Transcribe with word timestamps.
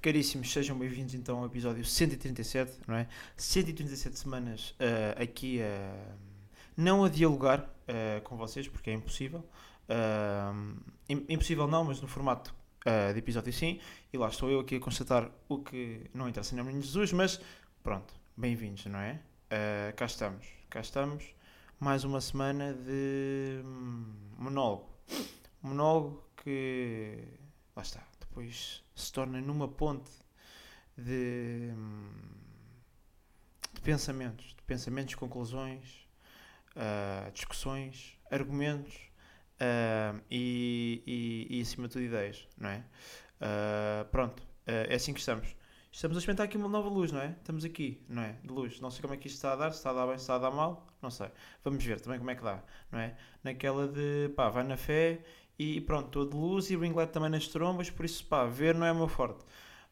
Caríssimos, 0.00 0.52
sejam 0.52 0.78
bem-vindos 0.78 1.12
então 1.14 1.38
ao 1.38 1.46
episódio 1.46 1.84
137, 1.84 2.82
não 2.86 2.94
é? 2.94 3.08
137 3.36 4.16
semanas 4.16 4.70
uh, 4.70 5.20
aqui 5.20 5.60
a. 5.60 6.14
Não 6.76 7.04
a 7.04 7.08
dialogar 7.08 7.62
uh, 7.62 8.22
com 8.22 8.36
vocês, 8.36 8.68
porque 8.68 8.90
é 8.90 8.92
impossível. 8.92 9.44
Uh, 9.88 10.76
impossível 11.28 11.66
não, 11.66 11.82
mas 11.82 12.00
no 12.00 12.06
formato 12.06 12.54
de 13.12 13.18
episódio 13.18 13.52
sim. 13.52 13.80
E 14.12 14.16
lá 14.16 14.28
estou 14.28 14.48
eu 14.48 14.60
aqui 14.60 14.76
a 14.76 14.80
constatar 14.80 15.30
o 15.48 15.58
que 15.58 16.08
não 16.14 16.28
interessa 16.28 16.54
nem 16.54 16.78
a 16.78 16.80
Jesus, 16.80 17.12
mas 17.12 17.40
pronto, 17.82 18.14
bem-vindos, 18.36 18.86
não 18.86 19.00
é? 19.00 19.20
cá 19.96 20.06
estamos, 20.06 20.46
cá 20.70 20.80
estamos. 20.80 21.24
Mais 21.80 22.04
uma 22.04 22.20
semana 22.20 22.72
de 22.72 23.60
hum, 23.64 24.06
monólogo. 24.38 24.88
Monólogo 25.60 26.24
que. 26.36 27.18
Lá 27.76 27.82
está, 27.82 28.07
depois 28.38 28.84
se 28.94 29.12
torna 29.12 29.40
numa 29.40 29.66
ponte 29.66 30.10
de, 30.96 31.72
de 33.72 33.80
pensamentos, 33.80 34.54
de 34.54 34.62
pensamentos, 34.62 35.16
conclusões, 35.16 36.06
uh, 36.76 37.30
discussões, 37.32 38.16
argumentos 38.30 38.94
uh, 39.60 40.20
e, 40.30 41.02
e, 41.04 41.58
e, 41.58 41.60
acima 41.60 41.88
de 41.88 41.94
tudo, 41.94 42.04
ideias, 42.04 42.46
não 42.56 42.68
é? 42.68 42.84
Uh, 43.40 44.04
pronto, 44.10 44.40
é 44.64 44.94
assim 44.94 45.12
que 45.12 45.20
estamos. 45.20 45.56
Estamos 45.90 46.16
a 46.16 46.20
experimentar 46.20 46.46
aqui 46.46 46.56
uma 46.56 46.68
nova 46.68 46.88
luz, 46.88 47.10
não 47.10 47.20
é? 47.20 47.30
Estamos 47.30 47.64
aqui, 47.64 48.04
não 48.08 48.22
é? 48.22 48.32
De 48.44 48.52
luz. 48.52 48.78
Não 48.78 48.90
sei 48.90 49.00
como 49.00 49.14
é 49.14 49.16
que 49.16 49.26
isto 49.26 49.36
está 49.36 49.54
a 49.54 49.56
dar, 49.56 49.72
se 49.72 49.78
está 49.78 49.90
a 49.90 49.94
dar 49.94 50.06
bem, 50.06 50.16
se 50.16 50.22
está 50.22 50.36
a 50.36 50.38
dar 50.38 50.50
mal, 50.50 50.86
não 51.02 51.10
sei. 51.10 51.28
Vamos 51.64 51.82
ver 51.82 51.98
também 52.00 52.18
como 52.18 52.30
é 52.30 52.36
que 52.36 52.42
dá, 52.44 52.62
não 52.92 53.00
é? 53.00 53.16
Naquela 53.42 53.88
de, 53.88 54.28
pá, 54.36 54.48
vai 54.48 54.62
na 54.62 54.76
fé 54.76 55.24
e 55.58 55.80
pronto, 55.80 56.06
estou 56.06 56.26
de 56.26 56.36
luz 56.36 56.70
e 56.70 56.76
o 56.76 56.80
ringlet 56.80 57.12
também 57.12 57.30
nas 57.30 57.48
trombas, 57.48 57.90
por 57.90 58.04
isso, 58.04 58.24
pá, 58.26 58.44
ver 58.46 58.74
não 58.74 58.86
é 58.86 58.92
o 58.92 58.96
meu 58.96 59.08
forte 59.08 59.44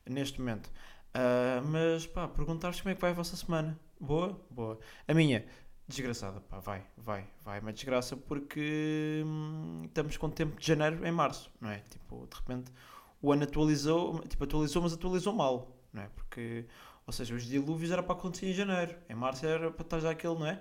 neste 0.06 0.38
momento. 0.38 0.68
Uh, 1.14 1.66
mas, 1.66 2.06
pá, 2.06 2.28
perguntar-vos 2.28 2.80
como 2.80 2.92
é 2.92 2.94
que 2.94 3.00
vai 3.00 3.10
a 3.10 3.14
vossa 3.14 3.36
semana. 3.36 3.78
Boa? 3.98 4.38
Boa. 4.50 4.78
A 5.08 5.14
minha, 5.14 5.44
Desgraçada, 5.88 6.40
pá, 6.40 6.58
vai, 6.58 6.84
vai, 6.96 7.24
vai, 7.44 7.60
uma 7.60 7.72
desgraça 7.72 8.16
porque 8.16 9.22
hum, 9.24 9.82
estamos 9.84 10.16
com 10.16 10.28
tempo 10.28 10.58
de 10.58 10.66
janeiro 10.66 11.06
em 11.06 11.12
março, 11.12 11.48
não 11.60 11.70
é? 11.70 11.78
Tipo, 11.88 12.26
de 12.28 12.36
repente 12.36 12.72
o 13.22 13.30
ano 13.32 13.44
atualizou, 13.44 14.18
tipo, 14.28 14.42
atualizou, 14.42 14.82
mas 14.82 14.92
atualizou 14.94 15.32
mal, 15.32 15.78
não 15.92 16.02
é? 16.02 16.08
Porque, 16.08 16.66
ou 17.06 17.12
seja, 17.12 17.36
os 17.36 17.44
dilúvios 17.44 17.92
era 17.92 18.02
para 18.02 18.16
acontecer 18.16 18.46
em 18.46 18.52
janeiro, 18.52 18.96
em 19.08 19.14
março 19.14 19.46
era 19.46 19.70
para 19.70 19.82
estar 19.82 20.00
já 20.00 20.10
aquele, 20.10 20.34
não 20.34 20.46
é? 20.46 20.60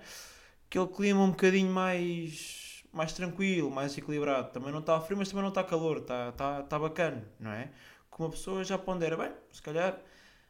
Aquele 0.68 0.86
clima 0.86 1.20
um 1.20 1.30
bocadinho 1.30 1.72
mais, 1.72 2.65
mais 2.96 3.12
tranquilo, 3.12 3.70
mais 3.70 3.96
equilibrado. 3.96 4.50
Também 4.50 4.72
não 4.72 4.80
está 4.80 5.00
frio, 5.00 5.18
mas 5.18 5.28
também 5.28 5.42
não 5.42 5.50
está 5.50 5.62
calor, 5.62 5.98
está, 5.98 6.30
está, 6.30 6.60
está 6.60 6.78
bacana, 6.78 7.24
não 7.38 7.52
é? 7.52 7.70
Que 8.10 8.20
uma 8.20 8.30
pessoa 8.30 8.64
já 8.64 8.78
pondera, 8.78 9.16
bem, 9.16 9.30
se 9.52 9.60
calhar 9.62 10.00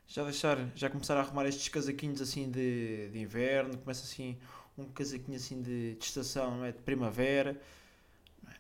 já 0.07 0.23
deixar, 0.23 0.57
já 0.77 0.89
começar 0.89 1.17
a 1.17 1.21
arrumar 1.21 1.47
estes 1.47 1.69
casaquinhos 1.69 2.21
assim 2.23 2.49
de, 2.51 3.09
de 3.09 3.19
inverno, 3.19 3.77
começa 3.79 4.05
assim 4.05 4.39
um 4.79 4.85
casaquinho 4.85 5.37
assim 5.37 5.61
de, 5.61 5.95
de 5.97 6.05
estação, 6.05 6.59
não 6.59 6.65
é? 6.65 6.73
De 6.73 6.79
primavera. 6.79 7.61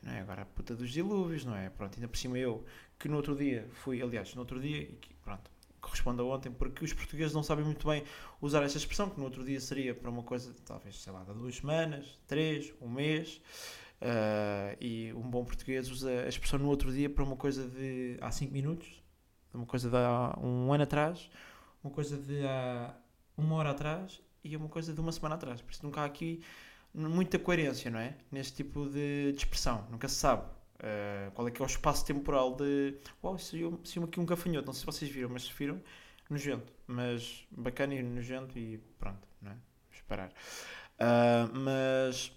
Não 0.02 0.12
é, 0.12 0.18
é? 0.18 0.20
Agora 0.20 0.42
a 0.42 0.46
puta 0.46 0.74
dos 0.74 0.90
dilúvios, 0.90 1.44
não 1.44 1.56
é? 1.56 1.70
Pronto, 1.70 1.94
ainda 1.96 2.08
por 2.08 2.16
cima 2.16 2.38
eu, 2.38 2.64
que 2.98 3.08
no 3.08 3.16
outro 3.16 3.36
dia 3.36 3.68
fui, 3.72 4.02
aliás, 4.02 4.34
no 4.34 4.40
outro 4.40 4.60
dia, 4.60 4.82
e 4.82 4.98
pronto, 5.22 5.48
corresponde 5.86 6.20
a 6.20 6.24
ontem, 6.24 6.50
porque 6.50 6.84
os 6.84 6.92
portugueses 6.92 7.32
não 7.32 7.42
sabem 7.42 7.64
muito 7.64 7.86
bem 7.86 8.02
usar 8.40 8.62
esta 8.62 8.76
expressão, 8.76 9.08
que 9.08 9.18
no 9.18 9.24
outro 9.24 9.44
dia 9.44 9.60
seria 9.60 9.94
para 9.94 10.10
uma 10.10 10.22
coisa, 10.22 10.54
talvez, 10.64 11.00
sei 11.00 11.12
lá, 11.12 11.22
de 11.22 11.32
duas 11.32 11.56
semanas, 11.56 12.18
três, 12.26 12.74
um 12.80 12.88
mês. 12.88 13.40
Uh, 13.96 14.76
e 14.78 15.12
um 15.14 15.22
bom 15.22 15.42
português 15.42 15.88
usa 15.90 16.10
a 16.10 16.28
expressão 16.28 16.58
no 16.58 16.68
outro 16.68 16.92
dia 16.92 17.08
para 17.08 17.24
uma 17.24 17.36
coisa 17.36 17.66
de 17.66 18.18
há 18.20 18.30
5 18.30 18.52
minutos, 18.52 19.02
uma 19.54 19.64
coisa 19.64 19.88
de 19.88 19.96
há 19.96 20.38
um 20.38 20.70
ano 20.70 20.82
atrás, 20.82 21.30
uma 21.82 21.90
coisa 21.90 22.18
de 22.18 22.44
há 22.44 22.94
uma 23.38 23.54
hora 23.54 23.70
atrás 23.70 24.20
e 24.44 24.54
uma 24.54 24.68
coisa 24.68 24.92
de 24.92 25.00
uma 25.00 25.12
semana 25.12 25.36
atrás. 25.36 25.62
Por 25.62 25.72
isso 25.72 25.82
nunca 25.82 26.02
há 26.02 26.04
aqui 26.04 26.42
muita 26.92 27.38
coerência, 27.38 27.90
não 27.90 27.98
é? 27.98 28.16
Neste 28.30 28.56
tipo 28.56 28.86
de, 28.86 29.32
de 29.32 29.38
expressão. 29.38 29.86
Nunca 29.90 30.08
se 30.08 30.16
sabe 30.16 30.44
uh, 30.76 31.30
qual 31.32 31.48
é 31.48 31.50
que 31.50 31.60
é 31.60 31.64
o 31.64 31.66
espaço 31.66 32.04
temporal 32.04 32.54
de. 32.54 32.96
Uau, 33.22 33.38
saiu, 33.38 33.80
saiu 33.84 34.04
aqui 34.04 34.20
um 34.20 34.26
gafanhoto. 34.26 34.66
Não 34.66 34.72
sei 34.72 34.80
se 34.80 34.86
vocês 34.86 35.10
viram, 35.10 35.28
mas 35.30 35.44
se 35.44 35.52
viram, 35.52 35.80
nojento. 36.28 36.72
Mas 36.86 37.46
bacana 37.50 37.94
e 37.94 38.02
nojento 38.02 38.58
e 38.58 38.78
pronto, 38.98 39.26
não 39.40 39.52
é? 39.52 39.56
Esperar. 39.92 40.30
Uh, 41.00 41.58
mas. 41.58 42.32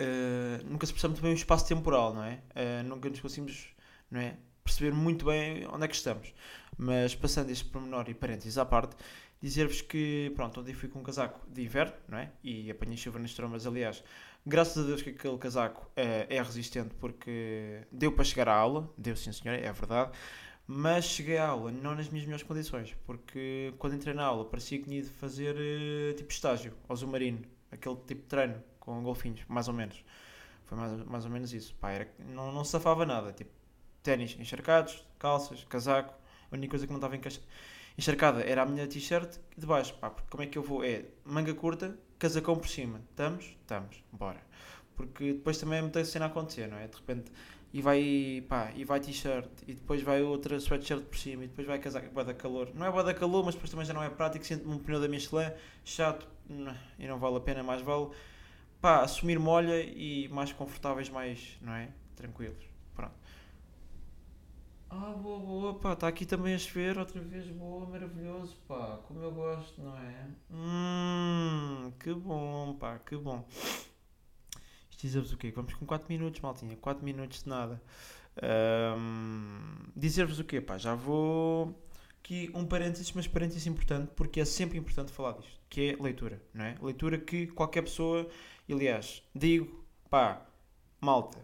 Uh, 0.00 0.64
nunca 0.66 0.86
se 0.86 0.92
percebe 0.92 1.12
muito 1.12 1.22
bem 1.22 1.32
o 1.32 1.34
espaço 1.34 1.68
temporal, 1.68 2.12
não 2.12 2.24
é? 2.24 2.40
nunca 2.82 3.08
nos 3.08 3.20
conseguimos 3.20 3.68
não 4.10 4.20
é? 4.20 4.36
perceber 4.64 4.92
muito 4.92 5.26
bem 5.26 5.66
onde 5.68 5.84
é 5.84 5.88
que 5.88 5.94
estamos. 5.94 6.32
Mas 6.76 7.14
passando 7.14 7.50
este 7.50 7.64
pormenor 7.66 8.08
e 8.08 8.14
parênteses 8.14 8.58
à 8.58 8.64
parte, 8.64 8.96
dizer-vos 9.40 9.82
que, 9.82 10.32
pronto, 10.34 10.60
ontem 10.60 10.72
fui 10.72 10.88
com 10.88 11.00
um 11.00 11.02
casaco 11.02 11.40
de 11.50 11.62
inverno, 11.62 11.94
não 12.08 12.18
é? 12.18 12.30
E 12.42 12.70
apanhei 12.70 12.96
chuva 12.96 13.18
nas 13.18 13.34
trombas, 13.34 13.66
aliás, 13.66 14.02
graças 14.46 14.84
a 14.84 14.86
Deus 14.86 15.02
que 15.02 15.10
aquele 15.10 15.38
casaco 15.38 15.90
é, 15.96 16.26
é 16.28 16.42
resistente 16.42 16.94
porque 16.96 17.82
deu 17.90 18.12
para 18.12 18.24
chegar 18.24 18.48
à 18.48 18.54
aula, 18.54 18.90
deu 18.96 19.16
sim 19.16 19.32
senhora, 19.32 19.60
é 19.60 19.72
verdade, 19.72 20.12
mas 20.66 21.04
cheguei 21.04 21.38
à 21.38 21.48
aula 21.48 21.70
não 21.70 21.94
nas 21.94 22.08
minhas 22.08 22.24
melhores 22.24 22.44
condições, 22.44 22.96
porque 23.04 23.74
quando 23.78 23.94
entrei 23.94 24.14
na 24.14 24.24
aula 24.24 24.44
parecia 24.44 24.78
que 24.78 24.84
tinha 24.84 25.02
de 25.02 25.08
fazer 25.08 25.54
uh, 25.54 26.14
tipo 26.14 26.30
estágio, 26.32 26.72
ao 26.88 26.96
submarino, 26.96 27.42
aquele 27.70 27.96
tipo 27.96 28.22
de 28.22 28.28
treino 28.28 28.62
com 28.78 29.02
golfinhos, 29.02 29.42
mais 29.48 29.68
ou 29.68 29.74
menos. 29.74 30.04
Foi 30.64 30.76
mais, 30.76 31.04
mais 31.04 31.24
ou 31.24 31.30
menos 31.30 31.52
isso. 31.52 31.74
Pá, 31.76 31.90
era, 31.90 32.08
não, 32.18 32.50
não 32.52 32.64
safava 32.64 33.06
nada, 33.06 33.32
tipo, 33.32 33.50
ténis 34.02 34.36
encharcados, 34.38 35.04
calças, 35.18 35.64
casaco, 35.64 36.14
a 36.50 36.54
única 36.54 36.70
coisa 36.70 36.86
que 36.86 36.92
não 36.92 36.98
estava 36.98 37.18
encharcada 37.96 38.42
era 38.42 38.62
a 38.62 38.66
minha 38.66 38.86
t-shirt 38.86 39.38
de 39.56 39.66
baixo. 39.66 39.94
Pá, 39.94 40.10
porque 40.10 40.28
como 40.30 40.42
é 40.42 40.46
que 40.46 40.58
eu 40.58 40.62
vou? 40.62 40.84
É 40.84 41.04
manga 41.24 41.54
curta, 41.54 41.96
casacão 42.22 42.56
por 42.56 42.68
cima. 42.68 43.00
Estamos? 43.10 43.44
Estamos. 43.44 44.04
Bora. 44.12 44.40
Porque 44.94 45.32
depois 45.32 45.58
também 45.58 45.80
é 45.80 45.82
muita 45.82 46.04
cena 46.04 46.26
a 46.26 46.28
acontecer, 46.28 46.68
não 46.68 46.78
é? 46.78 46.86
De 46.86 46.94
repente, 46.94 47.32
e 47.72 47.82
vai, 47.82 48.44
pá, 48.48 48.70
e 48.76 48.84
vai 48.84 49.00
t-shirt, 49.00 49.48
e 49.66 49.74
depois 49.74 50.02
vai 50.02 50.22
outra 50.22 50.56
sweatshirt 50.60 51.02
por 51.02 51.18
cima, 51.18 51.42
e 51.42 51.48
depois 51.48 51.66
vai 51.66 51.80
casaco, 51.80 52.14
vai 52.14 52.24
dar 52.24 52.34
calor. 52.34 52.70
Não 52.74 52.86
é 52.86 52.90
vai 52.92 53.02
dar 53.02 53.14
calor, 53.14 53.44
mas 53.44 53.54
depois 53.54 53.70
também 53.70 53.84
já 53.84 53.92
não 53.92 54.04
é 54.04 54.08
prático, 54.08 54.44
sinto-me 54.46 54.72
um 54.72 54.78
pneu 54.78 55.00
da 55.00 55.08
Michelin, 55.08 55.50
chato, 55.84 56.28
e 56.98 57.08
não 57.08 57.18
vale 57.18 57.38
a 57.38 57.40
pena, 57.40 57.62
mais 57.64 57.82
vale, 57.82 58.10
pá, 58.80 59.02
assumir 59.02 59.38
molha 59.40 59.80
e 59.80 60.28
mais 60.28 60.52
confortáveis, 60.52 61.08
mais, 61.08 61.58
não 61.60 61.72
é? 61.72 61.88
Tranquilos. 62.14 62.71
Ah, 64.94 65.14
boa, 65.14 65.38
boa, 65.38 65.74
pá, 65.80 65.94
está 65.94 66.06
aqui 66.06 66.26
também 66.26 66.54
a 66.54 66.58
chover 66.58 66.98
outra 66.98 67.18
vez, 67.18 67.48
boa, 67.48 67.86
maravilhoso, 67.86 68.54
pá, 68.68 68.98
como 69.08 69.22
eu 69.22 69.32
gosto, 69.32 69.80
não 69.80 69.96
é? 69.96 70.28
Hum, 70.50 71.90
que 71.98 72.12
bom, 72.12 72.76
pá, 72.78 72.98
que 72.98 73.16
bom. 73.16 73.42
Isto 74.90 75.00
dizer-vos 75.00 75.32
o 75.32 75.38
quê? 75.38 75.50
Vamos 75.50 75.72
com 75.72 75.86
4 75.86 76.06
minutos, 76.10 76.42
maltinha, 76.42 76.76
4 76.76 77.02
minutos 77.02 77.42
de 77.42 77.48
nada. 77.48 77.82
Um, 78.98 79.76
dizer-vos 79.96 80.38
o 80.38 80.44
quê, 80.44 80.60
pá, 80.60 80.76
já 80.76 80.94
vou 80.94 81.74
aqui 82.18 82.50
um 82.54 82.66
parênteses, 82.66 83.10
mas 83.12 83.26
parênteses 83.26 83.66
importante, 83.66 84.12
porque 84.14 84.40
é 84.40 84.44
sempre 84.44 84.76
importante 84.76 85.10
falar 85.10 85.32
disto, 85.38 85.58
que 85.70 85.92
é 85.92 86.02
leitura, 86.02 86.42
não 86.52 86.66
é? 86.66 86.76
Leitura 86.82 87.16
que 87.16 87.46
qualquer 87.46 87.80
pessoa, 87.82 88.28
aliás, 88.70 89.22
digo, 89.34 89.86
pá, 90.10 90.46
malta, 91.00 91.38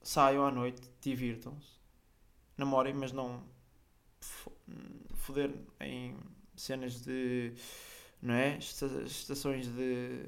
saiam 0.00 0.46
à 0.46 0.52
noite, 0.52 0.88
divirtam-se 1.00 1.76
namorem, 2.56 2.94
mas 2.94 3.12
não 3.12 3.42
foder 5.14 5.54
em 5.80 6.16
cenas 6.56 7.02
de 7.02 7.54
não 8.20 8.34
é? 8.34 8.58
estações 8.58 9.68
de 9.68 10.24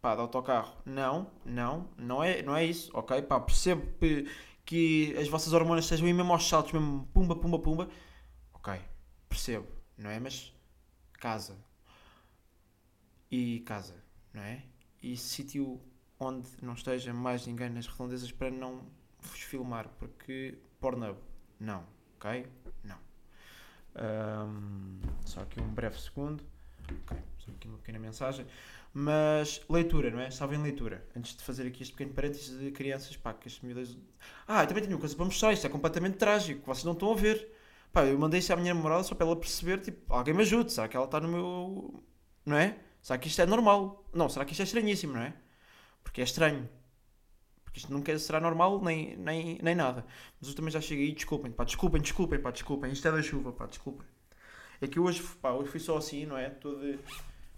pá, 0.00 0.14
de 0.14 0.20
autocarro. 0.20 0.76
Não, 0.84 1.30
não, 1.44 1.88
não 1.96 2.22
é, 2.22 2.42
não 2.42 2.56
é 2.56 2.64
isso, 2.64 2.90
ok? 2.94 3.22
Pá, 3.22 3.40
percebo 3.40 3.86
que, 4.64 5.16
as 5.18 5.28
vossas 5.28 5.52
hormonas 5.52 5.84
estejam 5.84 6.06
aí 6.06 6.12
mesmo 6.12 6.32
aos 6.32 6.48
saltos, 6.48 6.72
mesmo 6.72 7.08
pumba, 7.12 7.36
pumba, 7.36 7.58
pumba. 7.58 7.88
Ok, 8.54 8.74
percebo, 9.28 9.66
não 9.96 10.10
é? 10.10 10.20
Mas 10.20 10.52
casa. 11.14 11.56
E 13.30 13.60
casa, 13.60 13.94
não 14.32 14.42
é? 14.42 14.62
E 15.02 15.16
sítio 15.16 15.80
onde 16.20 16.48
não 16.60 16.74
esteja 16.74 17.12
mais 17.12 17.46
ninguém 17.46 17.70
nas 17.70 17.86
redondezas 17.86 18.30
para 18.30 18.50
não 18.50 18.86
vos 19.20 19.40
filmar, 19.40 19.88
porque 19.98 20.58
Pornhub 20.80 21.18
não. 21.62 21.84
Ok? 22.16 22.46
Não. 22.84 22.98
Um, 23.96 25.00
só 25.24 25.40
aqui 25.40 25.60
um 25.60 25.68
breve 25.68 26.00
segundo. 26.00 26.42
Ok, 26.88 27.16
só 27.38 27.50
aqui 27.50 27.68
uma 27.68 27.78
pequena 27.78 27.98
mensagem. 27.98 28.46
Mas 28.94 29.62
leitura, 29.68 30.10
não 30.10 30.20
é? 30.20 30.30
Salvem 30.30 30.60
leitura. 30.60 31.06
Antes 31.16 31.36
de 31.36 31.42
fazer 31.42 31.66
aqui 31.66 31.82
este 31.82 31.92
pequeno 31.94 32.12
parênteses 32.14 32.58
de 32.58 32.70
crianças, 32.70 33.16
pá, 33.16 33.32
que 33.32 33.48
as 33.48 33.60
miúdas. 33.60 33.96
Ah, 34.46 34.62
eu 34.62 34.66
também 34.66 34.82
tenho 34.82 34.94
uma 34.94 35.00
coisa 35.00 35.16
para 35.16 35.24
mostrar. 35.24 35.52
Isto 35.52 35.66
é 35.66 35.70
completamente 35.70 36.16
trágico. 36.18 36.66
Vocês 36.66 36.84
não 36.84 36.92
estão 36.92 37.12
a 37.12 37.14
ver. 37.14 37.48
Pá, 37.92 38.04
eu 38.04 38.18
mandei 38.18 38.40
isso 38.40 38.52
à 38.52 38.56
minha 38.56 38.74
namorada 38.74 39.02
só 39.04 39.14
para 39.14 39.26
ela 39.26 39.36
perceber, 39.36 39.78
tipo, 39.80 40.12
alguém 40.12 40.34
me 40.34 40.42
ajude. 40.42 40.72
Será 40.72 40.88
que 40.88 40.96
ela 40.96 41.06
está 41.06 41.20
no 41.20 41.28
meu. 41.28 42.04
Não 42.44 42.56
é? 42.56 42.78
Será 43.00 43.18
que 43.18 43.28
isto 43.28 43.40
é 43.40 43.46
normal? 43.46 44.04
Não, 44.12 44.28
será 44.28 44.44
que 44.44 44.52
isto 44.52 44.60
é 44.60 44.64
estranhíssimo, 44.64 45.14
não 45.14 45.22
é? 45.22 45.34
Porque 46.02 46.20
é 46.20 46.24
estranho. 46.24 46.68
Porque 47.72 47.80
isto 47.80 47.90
nunca 47.90 48.16
será 48.18 48.38
normal, 48.38 48.82
nem, 48.84 49.16
nem, 49.16 49.58
nem 49.62 49.74
nada. 49.74 50.04
Mas 50.38 50.50
eu 50.50 50.54
também 50.54 50.70
já 50.70 50.78
cheguei 50.78 51.06
aí, 51.06 51.12
desculpem, 51.12 51.50
pá, 51.50 51.64
desculpem, 51.64 52.02
desculpem, 52.02 52.38
pá, 52.38 52.50
desculpem. 52.50 52.92
Isto 52.92 53.08
é 53.08 53.12
da 53.12 53.22
chuva, 53.22 53.50
pá, 53.50 53.64
desculpem. 53.64 54.06
É 54.78 54.86
que 54.86 55.00
hoje, 55.00 55.22
pá, 55.40 55.52
hoje 55.52 55.70
fui 55.70 55.80
só 55.80 55.96
assim, 55.96 56.26
não 56.26 56.36
é? 56.36 56.48
Estou 56.48 56.78
de 56.78 56.98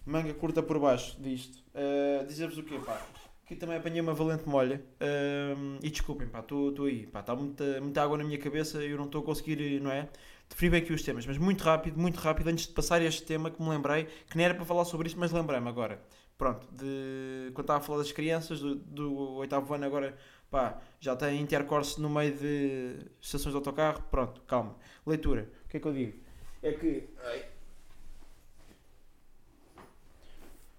manga 0.06 0.32
curta 0.34 0.62
por 0.62 0.78
baixo 0.78 1.20
disto. 1.20 1.58
Uh, 1.75 2.25
Dizer-vos 2.26 2.56
o 2.58 2.62
quê, 2.62 2.78
pá? 2.78 3.05
Aqui 3.44 3.56
também 3.56 3.76
apanhei 3.76 4.00
uma 4.00 4.14
valente 4.14 4.49
molha. 4.49 4.84
Uh, 5.00 5.81
e 5.82 5.90
desculpem, 5.90 6.28
pá, 6.28 6.38
estou 6.38 6.84
aí. 6.84 7.08
Pá, 7.08 7.19
está 7.19 7.34
muita, 7.34 7.81
muita 7.81 8.00
água 8.00 8.16
na 8.16 8.22
minha 8.22 8.38
cabeça 8.38 8.84
e 8.84 8.93
eu 8.93 8.96
não 8.96 9.06
estou 9.06 9.20
a 9.20 9.25
conseguir, 9.25 9.81
não 9.81 9.90
é? 9.90 10.08
Definir 10.49 10.70
bem 10.70 10.82
aqui 10.82 10.93
os 10.93 11.02
temas. 11.02 11.26
Mas 11.26 11.38
muito 11.38 11.64
rápido, 11.64 11.99
muito 11.99 12.19
rápido, 12.19 12.49
antes 12.50 12.69
de 12.69 12.72
passar 12.72 13.02
este 13.02 13.25
tema 13.25 13.50
que 13.50 13.61
me 13.61 13.69
lembrei, 13.69 14.05
que 14.31 14.37
nem 14.37 14.46
era 14.46 14.55
para 14.55 14.64
falar 14.64 14.84
sobre 14.84 15.08
isto, 15.08 15.19
mas 15.19 15.32
lembrei-me 15.32 15.69
agora. 15.69 16.00
Pronto, 16.37 16.67
de, 16.73 17.51
quando 17.55 17.65
estava 17.65 17.79
a 17.79 17.83
falar 17.83 17.99
das 17.99 18.13
crianças, 18.13 18.61
do, 18.61 19.37
oitavo 19.37 19.73
ano 19.73 19.85
agora, 19.85 20.17
pá, 20.51 20.81
já 20.99 21.15
tem 21.15 21.41
intercorse 21.41 22.01
no 22.01 22.11
meio 22.11 22.37
de 22.37 22.97
estações 23.21 23.53
de 23.53 23.57
autocarro. 23.57 24.03
Pronto, 24.11 24.41
calma. 24.43 24.77
Leitura. 25.07 25.49
O 25.65 25.69
que 25.69 25.77
é 25.77 25.81
que 25.81 25.87
eu 25.87 25.93
digo? 25.93 26.19
É 26.63 26.73
que... 26.73 27.09
Ai, 27.25 27.45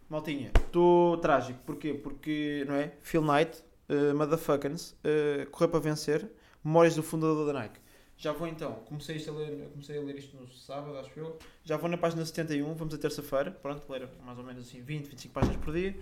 Maltinha, 0.10 0.52
estou 0.56 1.18
trágico. 1.18 1.60
Porquê? 1.66 1.94
Porque, 1.94 2.63
não 2.68 2.75
é? 2.75 2.94
Phil 3.02 3.22
Knight, 3.22 3.63
uh, 3.90 4.16
motherfuckers, 4.16 4.92
uh, 4.92 5.50
correu 5.50 5.69
para 5.69 5.80
vencer. 5.80 6.31
Memórias 6.63 6.96
do 6.96 7.04
fundador 7.04 7.46
da 7.46 7.54
Nike. 7.54 7.80
Já 8.25 8.31
vou 8.31 8.48
então, 8.48 8.74
comecei 8.86 9.24
a, 9.27 9.31
ler, 9.31 9.69
comecei 9.69 10.00
a 10.00 10.01
ler 10.01 10.18
isto 10.18 10.36
no 10.36 10.51
sábado, 10.51 10.98
acho 10.98 11.19
eu. 11.19 11.38
Já 11.63 11.77
vou 11.77 11.88
na 11.88 11.95
página 11.95 12.25
71, 12.25 12.74
vamos 12.74 12.95
a 12.95 12.98
terça-feira. 12.98 13.51
Pronto, 13.51 13.88
ler 13.88 14.10
mais 14.24 14.39
ou 14.39 14.44
menos 14.44 14.68
assim 14.68 14.81
20, 14.81 15.10
25 15.10 15.31
páginas 15.31 15.57
por 15.57 15.72
dia. 15.72 15.95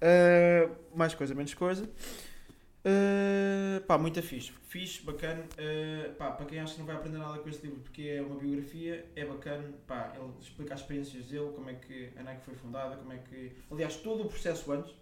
Uh, 0.00 0.96
mais 0.96 1.14
coisa, 1.14 1.34
menos 1.34 1.52
coisa. 1.52 1.84
Uh, 1.84 3.84
pá, 3.86 3.98
muito 3.98 4.22
fixe. 4.22 4.50
Fixe, 4.66 5.04
bacana. 5.04 5.42
Uh, 5.42 6.14
pá, 6.14 6.30
para 6.30 6.46
quem 6.46 6.58
acha 6.58 6.72
que 6.72 6.78
não 6.78 6.86
vai 6.86 6.96
aprender 6.96 7.18
nada 7.18 7.38
com 7.38 7.48
este 7.50 7.66
livro, 7.66 7.80
porque 7.80 8.00
é 8.00 8.22
uma 8.22 8.40
biografia, 8.40 9.06
é 9.14 9.26
bacana. 9.26 9.70
Pá, 9.86 10.14
ele 10.16 10.32
explica 10.40 10.72
as 10.72 10.80
experiências 10.80 11.26
dele, 11.26 11.52
como 11.54 11.68
é 11.68 11.74
que 11.74 12.08
a 12.16 12.22
Nike 12.22 12.46
foi 12.46 12.54
fundada, 12.54 12.96
como 12.96 13.12
é 13.12 13.18
que. 13.18 13.52
Aliás, 13.70 13.94
todo 13.96 14.22
o 14.22 14.26
processo 14.26 14.72
antes, 14.72 14.94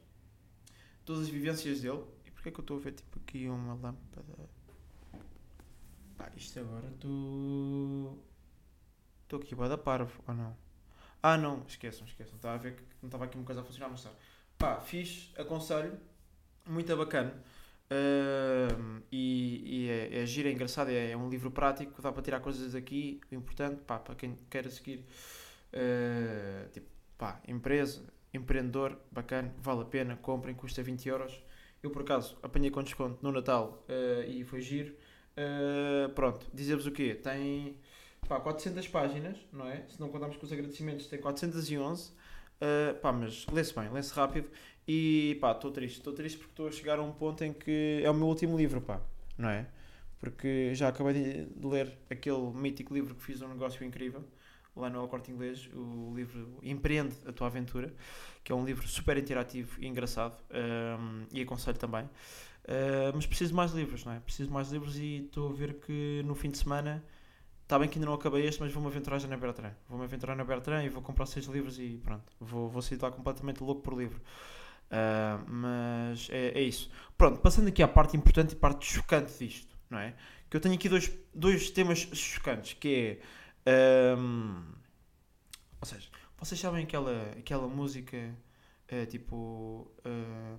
todas 1.04 1.22
as 1.22 1.28
vivências 1.28 1.82
dele. 1.82 2.02
E 2.26 2.30
porquê 2.32 2.48
é 2.48 2.52
que 2.52 2.58
eu 2.58 2.62
estou 2.62 2.76
a 2.76 2.80
ver 2.80 2.90
tipo 2.90 3.20
aqui 3.20 3.48
uma 3.48 3.74
lâmpada? 3.74 4.55
Pá, 6.16 6.30
isto 6.36 6.58
agora 6.60 6.88
estou. 6.88 8.22
Estou 9.22 9.40
aqui 9.40 9.54
a 9.54 9.68
da 9.68 9.78
parvo, 9.78 10.22
ou 10.26 10.34
não? 10.34 10.56
Ah, 11.22 11.36
não, 11.36 11.64
esqueçam, 11.66 12.06
esqueçam. 12.06 12.36
Estava 12.36 12.54
a 12.54 12.58
ver 12.58 12.76
que 12.76 12.82
não 13.02 13.08
estava 13.08 13.24
aqui 13.24 13.36
uma 13.36 13.44
coisa 13.44 13.60
a 13.60 13.64
funcionar, 13.64 13.88
mas 13.90 14.00
está. 14.00 14.12
Pá, 14.56 14.80
fixe, 14.80 15.30
aconselho, 15.38 15.98
muito 16.66 16.96
bacana. 16.96 17.34
Uh, 17.86 19.02
e, 19.12 19.84
e 19.84 19.90
é, 19.90 20.22
é 20.22 20.26
giro, 20.26 20.48
é 20.48 20.52
engraçado, 20.52 20.90
é, 20.90 21.12
é, 21.12 21.16
um 21.16 21.28
livro 21.28 21.52
prático, 21.52 22.02
dá 22.02 22.10
para 22.10 22.22
tirar 22.22 22.40
coisas 22.40 22.72
daqui, 22.72 23.20
importante, 23.30 23.80
pá, 23.86 23.98
para 23.98 24.16
quem 24.16 24.36
queira 24.50 24.68
seguir, 24.70 25.04
uh, 25.72 26.68
tipo, 26.72 26.88
pá, 27.16 27.40
empresa, 27.46 28.02
empreendedor, 28.34 28.98
bacana, 29.12 29.54
vale 29.58 29.82
a 29.82 29.84
pena, 29.84 30.16
comprem, 30.16 30.54
custa 30.54 30.82
20 30.82 31.08
euros. 31.08 31.42
Eu, 31.82 31.90
por 31.90 32.02
acaso, 32.02 32.36
apanhei 32.42 32.70
com 32.70 32.82
desconto 32.82 33.18
no 33.22 33.30
Natal 33.30 33.84
uh, 33.88 34.28
e 34.28 34.42
foi 34.44 34.60
giro. 34.60 34.94
Pronto, 36.14 36.46
dizer-vos 36.52 36.86
o 36.86 36.90
quê? 36.90 37.14
Tem, 37.14 37.76
pá, 38.28 38.40
400 38.40 38.88
páginas, 38.88 39.36
não 39.52 39.68
é? 39.68 39.84
Se 39.88 40.00
não 40.00 40.08
contarmos 40.08 40.36
com 40.36 40.46
os 40.46 40.52
agradecimentos, 40.52 41.06
tem 41.06 41.20
411. 41.20 42.12
pá, 43.02 43.12
mas 43.12 43.46
lê-se 43.46 43.74
bem, 43.74 43.90
lê-se 43.90 44.12
rápido 44.14 44.48
e 44.88 45.36
pá, 45.40 45.52
estou 45.52 45.70
triste, 45.70 45.98
estou 45.98 46.12
triste 46.12 46.38
porque 46.38 46.52
estou 46.52 46.68
a 46.68 46.72
chegar 46.72 46.98
a 46.98 47.02
um 47.02 47.12
ponto 47.12 47.42
em 47.44 47.52
que 47.52 48.00
é 48.02 48.10
o 48.10 48.14
meu 48.14 48.26
último 48.26 48.56
livro, 48.56 48.80
pá, 48.80 49.00
não 49.36 49.48
é? 49.48 49.66
Porque 50.18 50.74
já 50.74 50.88
acabei 50.88 51.12
de 51.44 51.66
ler 51.66 51.92
aquele 52.10 52.50
mítico 52.54 52.94
livro 52.94 53.14
que 53.14 53.22
fiz 53.22 53.42
um 53.42 53.48
negócio 53.48 53.84
incrível 53.84 54.24
lá 54.76 54.90
no 54.90 55.08
Corte 55.08 55.30
Inglês, 55.30 55.68
o 55.72 56.12
livro 56.14 56.58
Empreende 56.62 57.16
a 57.26 57.32
Tua 57.32 57.46
Aventura, 57.46 57.92
que 58.44 58.52
é 58.52 58.54
um 58.54 58.64
livro 58.64 58.86
super 58.86 59.16
interativo 59.16 59.80
e 59.80 59.86
engraçado 59.86 60.36
um, 60.50 61.24
e 61.32 61.40
aconselho 61.42 61.78
também. 61.78 62.08
Uh, 62.66 63.14
mas 63.14 63.26
preciso 63.26 63.54
mais 63.54 63.72
livros, 63.72 64.04
não 64.04 64.12
é? 64.12 64.20
Preciso 64.20 64.50
mais 64.50 64.70
livros 64.72 64.98
e 64.98 65.24
estou 65.26 65.50
a 65.50 65.52
ver 65.52 65.74
que 65.80 66.22
no 66.24 66.34
fim 66.34 66.50
de 66.50 66.58
semana 66.58 67.02
Está 67.66 67.80
bem 67.80 67.88
que 67.88 67.98
ainda 67.98 68.06
não 68.06 68.14
acabei 68.14 68.46
este, 68.46 68.60
mas 68.60 68.72
vou-me 68.72 68.88
aventurar 68.88 69.18
já 69.18 69.26
na 69.26 69.36
Bertrand. 69.36 69.74
Vou-me 69.88 70.04
aventurar 70.04 70.36
na 70.36 70.44
Bertrand 70.44 70.84
e 70.84 70.88
vou 70.88 71.02
comprar 71.02 71.26
seis 71.26 71.46
livros 71.46 71.80
e 71.80 72.00
pronto. 72.04 72.32
Vou, 72.38 72.68
vou 72.68 72.80
sair 72.80 72.96
lá 73.02 73.10
completamente 73.10 73.60
louco 73.60 73.82
por 73.82 73.92
livro. 73.98 74.20
Uh, 74.86 75.50
mas 75.50 76.28
é, 76.30 76.56
é, 76.56 76.62
isso. 76.62 76.88
Pronto, 77.18 77.40
passando 77.40 77.66
aqui 77.66 77.82
à 77.82 77.88
parte 77.88 78.16
importante 78.16 78.52
e 78.52 78.54
parte 78.54 78.86
chocante 78.86 79.36
disto, 79.36 79.76
não 79.90 79.98
é? 79.98 80.14
Que 80.48 80.56
eu 80.56 80.60
tenho 80.60 80.76
aqui 80.76 80.88
dois, 80.88 81.12
dois 81.34 81.68
temas 81.68 81.98
chocantes, 81.98 82.74
que 82.74 83.20
é... 83.66 84.16
Um, 84.16 84.62
ou 85.80 85.88
seja, 85.88 86.08
vocês 86.38 86.60
sabem 86.60 86.84
aquela, 86.84 87.32
aquela 87.36 87.66
música, 87.66 88.32
uh, 88.92 89.06
tipo... 89.06 89.90
Uh, 90.06 90.56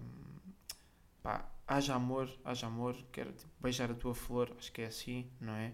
pá, 1.24 1.50
haja 1.67 1.93
amor, 1.95 2.29
haja 2.43 2.67
amor, 2.67 2.95
quero 3.11 3.31
tipo, 3.33 3.51
beijar 3.59 3.91
a 3.91 3.93
tua 3.93 4.15
flor, 4.15 4.51
acho 4.57 4.71
que 4.71 4.81
é 4.81 4.87
assim, 4.87 5.29
não 5.39 5.53
é? 5.53 5.73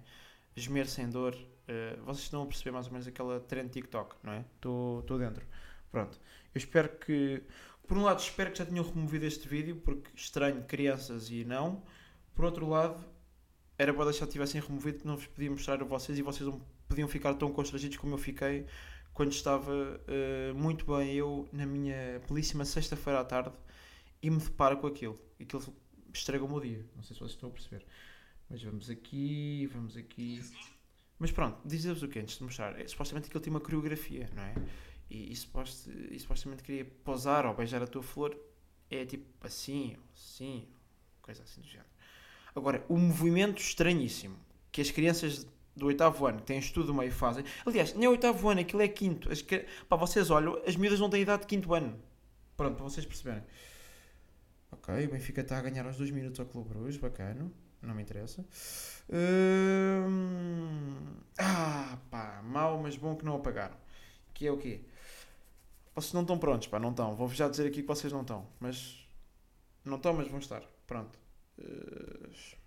Gemer 0.55 0.87
sem 0.87 1.09
dor. 1.09 1.33
Uh, 1.35 2.03
vocês 2.03 2.25
estão 2.25 2.43
a 2.43 2.45
perceber 2.45 2.71
mais 2.71 2.87
ou 2.87 2.91
menos 2.91 3.07
aquela 3.07 3.39
trend 3.39 3.69
TikTok, 3.69 4.15
não 4.23 4.33
é? 4.33 4.45
Estou 4.55 5.17
dentro. 5.17 5.45
Pronto. 5.91 6.19
Eu 6.53 6.57
espero 6.57 6.89
que 6.97 7.43
por 7.87 7.97
um 7.97 8.03
lado, 8.03 8.19
espero 8.19 8.51
que 8.51 8.57
já 8.57 8.65
tenham 8.65 8.83
removido 8.83 9.25
este 9.25 9.47
vídeo, 9.47 9.75
porque 9.75 10.09
estranho 10.15 10.63
crianças 10.63 11.29
e 11.29 11.43
não. 11.43 11.83
Por 12.33 12.45
outro 12.45 12.67
lado, 12.67 13.03
era 13.77 13.93
para 13.93 14.05
deixar 14.05 14.25
que 14.25 14.31
tivessem 14.31 14.61
removido, 14.61 14.99
que 14.99 15.07
não 15.07 15.17
vos 15.17 15.27
podia 15.27 15.51
mostrar 15.51 15.81
a 15.81 15.85
vocês 15.85 16.17
e 16.17 16.21
vocês 16.21 16.47
não 16.47 16.61
podiam 16.87 17.07
ficar 17.07 17.33
tão 17.35 17.51
constrangidos 17.51 17.97
como 17.97 18.13
eu 18.13 18.17
fiquei 18.17 18.65
quando 19.13 19.31
estava 19.31 19.71
uh, 19.71 20.55
muito 20.55 20.85
bem 20.85 21.13
eu 21.13 21.47
na 21.51 21.65
minha 21.65 22.19
belíssima 22.27 22.65
sexta-feira 22.65 23.19
à 23.19 23.23
tarde 23.23 23.55
e 24.23 24.29
me 24.29 24.39
deparo 24.39 24.77
com 24.77 24.87
aquilo. 24.87 25.19
Aquilo 25.39 25.61
estraga 26.11 26.43
o 26.43 26.49
meu 26.49 26.59
dia. 26.59 26.83
Não 26.95 27.03
sei 27.03 27.13
se 27.13 27.19
vocês 27.19 27.31
estão 27.33 27.49
a 27.49 27.51
perceber. 27.51 27.85
Mas 28.49 28.63
vamos 28.63 28.89
aqui, 28.89 29.69
vamos 29.71 29.95
aqui. 29.95 30.41
Mas 31.19 31.31
pronto, 31.31 31.59
dizer-vos 31.67 32.01
o 32.01 32.07
que 32.07 32.19
antes 32.19 32.37
de 32.37 32.43
mostrar. 32.43 32.79
É, 32.79 32.87
supostamente 32.87 33.27
aquilo 33.27 33.43
tem 33.43 33.51
uma 33.51 33.59
coreografia, 33.59 34.29
não 34.33 34.43
é? 34.43 34.55
e, 35.13 35.31
e, 35.31 36.15
e 36.15 36.19
supostamente 36.19 36.63
queria 36.63 36.85
posar 37.03 37.45
ou 37.45 37.53
beijar 37.53 37.81
a 37.81 37.87
tua 37.87 38.01
flor, 38.01 38.35
é 38.89 39.05
tipo 39.05 39.25
assim, 39.45 39.95
assim, 40.13 40.67
coisa 41.21 41.43
assim 41.43 41.61
do 41.61 41.67
género. 41.67 41.89
Agora, 42.55 42.83
o 42.89 42.97
movimento 42.97 43.61
estranhíssimo 43.61 44.35
que 44.71 44.81
as 44.81 44.89
crianças 44.91 45.47
do 45.75 45.87
oitavo 45.87 46.25
ano 46.25 46.39
que 46.39 46.45
têm 46.45 46.59
estudo 46.59 46.93
meio 46.93 47.11
fazem, 47.11 47.43
aliás, 47.65 47.93
nem 47.93 48.05
é 48.05 48.09
oitavo 48.09 48.49
ano, 48.49 48.61
aquilo 48.61 48.81
é 48.81 48.87
quinto. 48.87 49.31
As, 49.31 49.41
para 49.41 49.97
vocês 49.97 50.29
olham, 50.29 50.61
as 50.65 50.75
miúdas 50.75 50.99
não 50.99 51.09
têm 51.09 51.21
idade 51.21 51.43
de 51.43 51.47
quinto 51.47 51.73
ano. 51.73 51.99
Pronto, 52.57 52.75
para 52.75 52.83
vocês 52.83 53.05
perceberem. 53.05 53.43
Ok, 54.83 55.05
o 55.05 55.11
Benfica 55.11 55.39
está 55.39 55.57
a 55.57 55.61
ganhar 55.61 55.85
aos 55.85 55.95
2 55.95 56.11
minutos 56.11 56.41
ao 56.41 56.45
Clube 56.45 56.69
Bruges, 56.69 56.97
bacana. 56.97 57.49
Não 57.81 57.95
me 57.95 58.01
interessa. 58.01 58.45
Hum... 59.09 60.97
Ah, 61.37 61.97
pá, 62.11 62.41
mau, 62.43 62.81
mas 62.81 62.97
bom 62.97 63.15
que 63.15 63.23
não 63.23 63.37
apagaram. 63.37 63.77
Que 64.33 64.47
é 64.47 64.51
o 64.51 64.57
quê? 64.57 64.81
Vocês 65.95 66.11
não 66.11 66.21
estão 66.21 66.37
prontos, 66.37 66.67
pá, 66.67 66.79
não 66.79 66.91
estão. 66.91 67.15
Vou 67.15 67.29
já 67.29 67.47
dizer 67.47 67.65
aqui 67.65 67.81
que 67.81 67.87
vocês 67.87 68.11
não 68.11 68.21
estão. 68.21 68.45
Mas. 68.59 69.07
Não 69.85 69.95
estão, 69.95 70.13
mas 70.13 70.27
vão 70.27 70.39
estar. 70.39 70.61
Pronto. 70.85 71.17
Uh... 71.57 72.62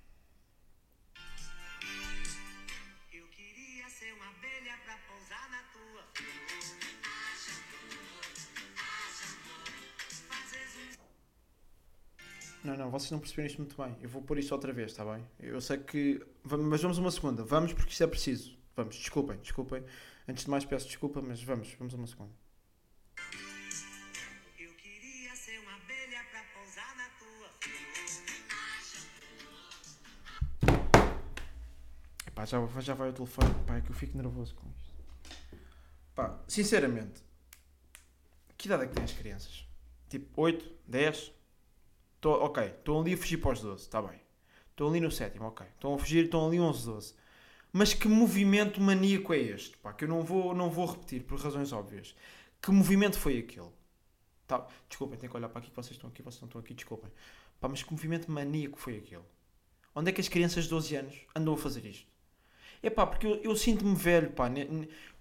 Não, 12.66 12.76
não, 12.76 12.90
vocês 12.90 13.12
não 13.12 13.20
perceberam 13.20 13.46
isto 13.46 13.58
muito 13.58 13.80
bem. 13.80 13.96
Eu 14.02 14.08
vou 14.08 14.20
pôr 14.20 14.40
isto 14.40 14.50
outra 14.50 14.72
vez, 14.72 14.90
está 14.90 15.04
bem? 15.04 15.24
Eu 15.38 15.60
sei 15.60 15.78
que. 15.78 16.20
Mas 16.42 16.82
vamos 16.82 16.98
uma 16.98 17.12
segunda. 17.12 17.44
Vamos 17.44 17.72
porque 17.72 17.92
isto 17.92 18.02
é 18.02 18.08
preciso. 18.08 18.58
Vamos, 18.74 18.96
desculpem, 18.96 19.38
desculpem. 19.38 19.84
Antes 20.26 20.46
de 20.46 20.50
mais 20.50 20.64
peço 20.64 20.88
desculpa, 20.88 21.22
mas 21.22 21.40
vamos, 21.44 21.72
vamos 21.78 21.94
uma 21.94 22.08
segunda. 22.08 22.32
Pá, 32.34 32.44
já, 32.44 32.80
já 32.80 32.94
vai 32.94 33.10
o 33.10 33.12
telefone. 33.12 33.54
Pá, 33.64 33.76
é 33.76 33.80
que 33.80 33.90
eu 33.90 33.94
fico 33.94 34.16
nervoso 34.16 34.56
com 34.56 34.68
isto. 34.70 34.92
Pá, 36.16 36.36
sinceramente, 36.48 37.22
que 38.58 38.66
idade 38.66 38.82
é 38.82 38.86
que 38.88 38.94
têm 38.94 39.04
as 39.04 39.12
crianças? 39.12 39.64
Tipo, 40.08 40.42
8, 40.42 40.68
10? 40.88 41.35
Tô, 42.20 42.32
ok, 42.32 42.64
estão 42.64 43.00
ali 43.00 43.14
a 43.14 43.16
fugir 43.16 43.38
para 43.38 43.52
os 43.52 43.60
12, 43.60 43.82
está 43.82 44.02
bem. 44.02 44.20
Estão 44.70 44.88
ali 44.88 45.00
no 45.00 45.10
sétimo, 45.10 45.46
ok. 45.46 45.66
Estão 45.74 45.94
a 45.94 45.98
fugir, 45.98 46.24
estão 46.24 46.46
ali 46.46 46.60
11, 46.60 46.84
12. 46.84 47.14
Mas 47.72 47.94
que 47.94 48.08
movimento 48.08 48.80
maníaco 48.80 49.32
é 49.32 49.38
este? 49.38 49.76
Pá, 49.78 49.92
que 49.92 50.04
eu 50.04 50.08
não 50.08 50.22
vou, 50.22 50.54
não 50.54 50.70
vou 50.70 50.86
repetir 50.86 51.22
por 51.24 51.38
razões 51.38 51.72
óbvias. 51.72 52.14
Que 52.60 52.70
movimento 52.70 53.18
foi 53.18 53.38
aquele? 53.38 53.70
Tá, 54.46 54.66
desculpem, 54.88 55.18
tenho 55.18 55.30
que 55.30 55.36
olhar 55.36 55.48
para 55.48 55.58
aqui 55.60 55.70
que 55.70 55.76
vocês 55.76 55.92
estão 55.92 56.08
aqui, 56.08 56.22
vocês 56.22 56.40
não 56.40 56.46
estão 56.46 56.60
aqui, 56.60 56.74
desculpem. 56.74 57.10
Pá, 57.60 57.68
mas 57.68 57.82
que 57.82 57.90
movimento 57.90 58.30
maníaco 58.30 58.78
foi 58.78 58.98
aquele? 58.98 59.24
Onde 59.94 60.10
é 60.10 60.12
que 60.12 60.20
as 60.20 60.28
crianças 60.28 60.64
de 60.64 60.70
12 60.70 60.96
anos 60.96 61.26
andam 61.34 61.54
a 61.54 61.56
fazer 61.56 61.84
isto? 61.84 62.06
É 62.82 62.90
pá, 62.90 63.06
porque 63.06 63.26
eu, 63.26 63.36
eu 63.36 63.56
sinto-me 63.56 63.94
velho, 63.94 64.30
pá. 64.30 64.50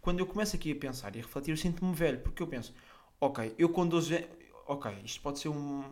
quando 0.01 0.19
eu 0.19 0.27
começo 0.27 0.55
aqui 0.55 0.71
a 0.71 0.75
pensar 0.75 1.15
e 1.15 1.19
a 1.19 1.21
refletir, 1.21 1.51
eu 1.51 1.57
sinto-me 1.57 1.93
velho, 1.93 2.19
porque 2.19 2.43
eu 2.43 2.47
penso, 2.47 2.73
ok, 3.19 3.55
eu 3.57 3.69
com 3.69 3.87
12 3.87 4.15
anos, 4.15 4.29
ok, 4.67 4.91
isto 5.03 5.21
pode 5.21 5.39
ser 5.39 5.49
um, 5.49 5.83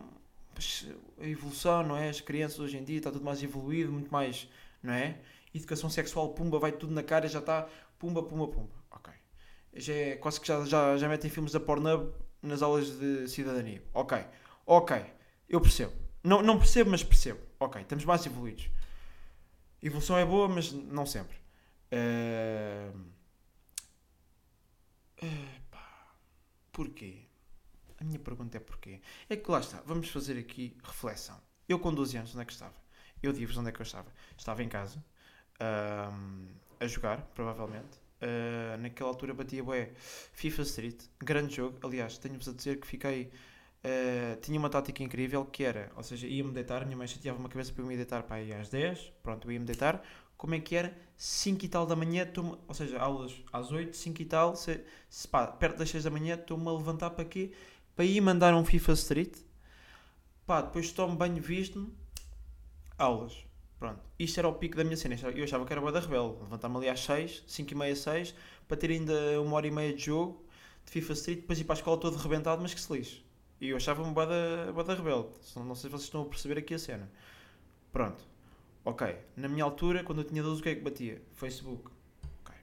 a 1.18 1.26
evolução, 1.26 1.82
não 1.82 1.96
é? 1.96 2.08
As 2.08 2.20
crianças 2.20 2.58
hoje 2.58 2.76
em 2.76 2.84
dia 2.84 2.98
está 2.98 3.10
tudo 3.10 3.24
mais 3.24 3.42
evoluído, 3.42 3.92
muito 3.92 4.10
mais, 4.10 4.48
não 4.82 4.92
é? 4.92 5.18
Educação 5.54 5.88
sexual, 5.88 6.30
pumba, 6.34 6.58
vai 6.58 6.72
tudo 6.72 6.92
na 6.92 7.02
cara, 7.02 7.28
já 7.28 7.38
está, 7.38 7.68
pumba, 7.98 8.22
pumba, 8.22 8.48
pumba, 8.48 8.74
ok. 8.90 9.12
Já 9.74 9.92
é, 9.94 10.16
quase 10.16 10.40
que 10.40 10.46
já, 10.46 10.64
já, 10.64 10.96
já 10.96 11.08
metem 11.08 11.30
filmes 11.30 11.52
da 11.52 11.60
Pornhub 11.60 12.12
nas 12.42 12.62
aulas 12.62 12.98
de 12.98 13.28
cidadania, 13.28 13.82
ok, 13.92 14.18
ok, 14.66 15.04
eu 15.48 15.60
percebo. 15.60 15.92
Não, 16.22 16.42
não 16.42 16.58
percebo, 16.58 16.90
mas 16.90 17.02
percebo, 17.02 17.40
ok, 17.60 17.82
estamos 17.82 18.04
mais 18.04 18.24
evoluídos. 18.26 18.70
Evolução 19.82 20.16
é 20.16 20.24
boa, 20.24 20.48
mas 20.48 20.72
não 20.72 21.04
sempre. 21.04 21.36
Uh... 21.92 23.14
Porquê? 26.72 27.23
A 28.04 28.06
minha 28.06 28.18
pergunta 28.18 28.58
é 28.58 28.60
porquê? 28.60 29.00
É 29.30 29.34
que 29.34 29.50
lá 29.50 29.60
está, 29.60 29.80
vamos 29.86 30.10
fazer 30.10 30.38
aqui 30.38 30.76
reflexão. 30.84 31.40
Eu 31.66 31.78
com 31.78 31.92
12 31.92 32.18
anos, 32.18 32.30
onde 32.32 32.42
é 32.42 32.44
que 32.44 32.52
estava? 32.52 32.74
Eu 33.22 33.32
digo-vos 33.32 33.56
onde 33.56 33.70
é 33.70 33.72
que 33.72 33.80
eu 33.80 33.84
estava. 33.84 34.12
Estava 34.36 34.62
em 34.62 34.68
casa, 34.68 35.02
a 35.58 36.86
jogar, 36.86 37.22
provavelmente. 37.34 38.04
Uh, 38.20 38.78
naquela 38.78 39.10
altura 39.10 39.34
batia 39.34 39.62
bué 39.62 39.92
FIFA 40.32 40.62
Street, 40.62 41.02
grande 41.18 41.56
jogo. 41.56 41.78
Aliás, 41.82 42.18
tenho-vos 42.18 42.46
a 42.46 42.52
dizer 42.52 42.78
que 42.78 42.86
fiquei. 42.86 43.30
Uh, 43.84 44.38
tinha 44.42 44.58
uma 44.58 44.68
tática 44.68 45.02
incrível 45.02 45.44
que 45.46 45.64
era, 45.64 45.90
ou 45.96 46.02
seja, 46.02 46.26
ia-me 46.26 46.52
deitar, 46.52 46.84
minha 46.84 46.96
mãe 46.96 47.06
chateava 47.06 47.38
uma 47.38 47.48
cabeça 47.48 47.72
para 47.72 47.82
eu 47.82 47.86
me 47.86 47.96
deitar 47.96 48.22
para 48.22 48.36
aí 48.36 48.52
às 48.52 48.70
10, 48.70 49.12
pronto, 49.22 49.46
eu 49.48 49.52
ia-me 49.52 49.66
deitar. 49.66 50.02
Como 50.36 50.54
é 50.54 50.60
que 50.60 50.74
era? 50.74 50.96
5 51.16 51.64
e 51.64 51.68
tal 51.68 51.86
da 51.86 51.94
manhã, 51.94 52.26
ou 52.66 52.74
seja, 52.74 52.98
aulas 52.98 53.34
às 53.52 53.70
8, 53.70 53.96
5 53.96 54.22
e 54.22 54.24
tal, 54.24 54.56
se, 54.56 54.82
se 55.08 55.28
pá, 55.28 55.46
perto 55.46 55.78
das 55.78 55.90
6 55.90 56.04
da 56.04 56.10
manhã, 56.10 56.34
estou-me 56.34 56.68
a 56.68 56.72
levantar 56.72 57.10
para 57.10 57.24
quê? 57.24 57.52
Para 57.96 58.04
ir 58.04 58.20
mandar 58.20 58.54
um 58.54 58.64
FIFA 58.64 58.92
Street. 58.92 59.36
Pá, 60.46 60.60
depois 60.62 60.92
tomo 60.92 61.16
banho, 61.16 61.40
visto-me, 61.40 61.92
aulas. 62.98 63.44
Pronto, 63.78 64.00
isto 64.18 64.38
era 64.38 64.48
o 64.48 64.54
pico 64.54 64.76
da 64.76 64.84
minha 64.84 64.96
cena. 64.96 65.16
Eu 65.34 65.44
achava 65.44 65.64
que 65.64 65.72
era 65.72 65.80
boa 65.80 65.92
da 65.92 66.00
rebelde. 66.00 66.42
Levantar-me 66.42 66.76
ali 66.76 66.88
às 66.88 67.00
6, 67.00 67.44
5 67.46 67.72
e 67.72 67.74
meia, 67.74 67.96
6, 67.96 68.34
para 68.66 68.76
ter 68.76 68.90
ainda 68.90 69.40
uma 69.40 69.56
hora 69.56 69.66
e 69.66 69.70
meia 69.70 69.92
de 69.92 70.04
jogo 70.04 70.44
de 70.84 70.90
FIFA 70.90 71.12
Street, 71.14 71.40
depois 71.40 71.58
ir 71.58 71.64
para 71.64 71.74
a 71.74 71.78
escola 71.78 71.98
todo 71.98 72.16
rebentado, 72.16 72.60
mas 72.62 72.74
que 72.74 72.80
se 72.80 72.92
lixe. 72.92 73.24
E 73.60 73.68
eu 73.68 73.76
achava-me 73.76 74.12
boa 74.12 74.26
da, 74.26 74.72
boa 74.72 74.84
da 74.84 74.94
rebelde. 74.94 75.28
Não 75.56 75.74
sei 75.74 75.88
se 75.88 75.88
vocês 75.88 76.02
estão 76.02 76.22
a 76.22 76.24
perceber 76.26 76.58
aqui 76.58 76.74
a 76.74 76.78
cena. 76.78 77.10
Pronto. 77.92 78.24
Ok. 78.84 79.16
Na 79.36 79.48
minha 79.48 79.64
altura, 79.64 80.04
quando 80.04 80.20
eu 80.20 80.24
tinha 80.24 80.42
12, 80.42 80.60
o 80.60 80.62
que 80.62 80.68
é 80.68 80.74
que 80.74 80.82
batia? 80.82 81.22
Facebook. 81.32 81.90
Ok. 82.42 82.54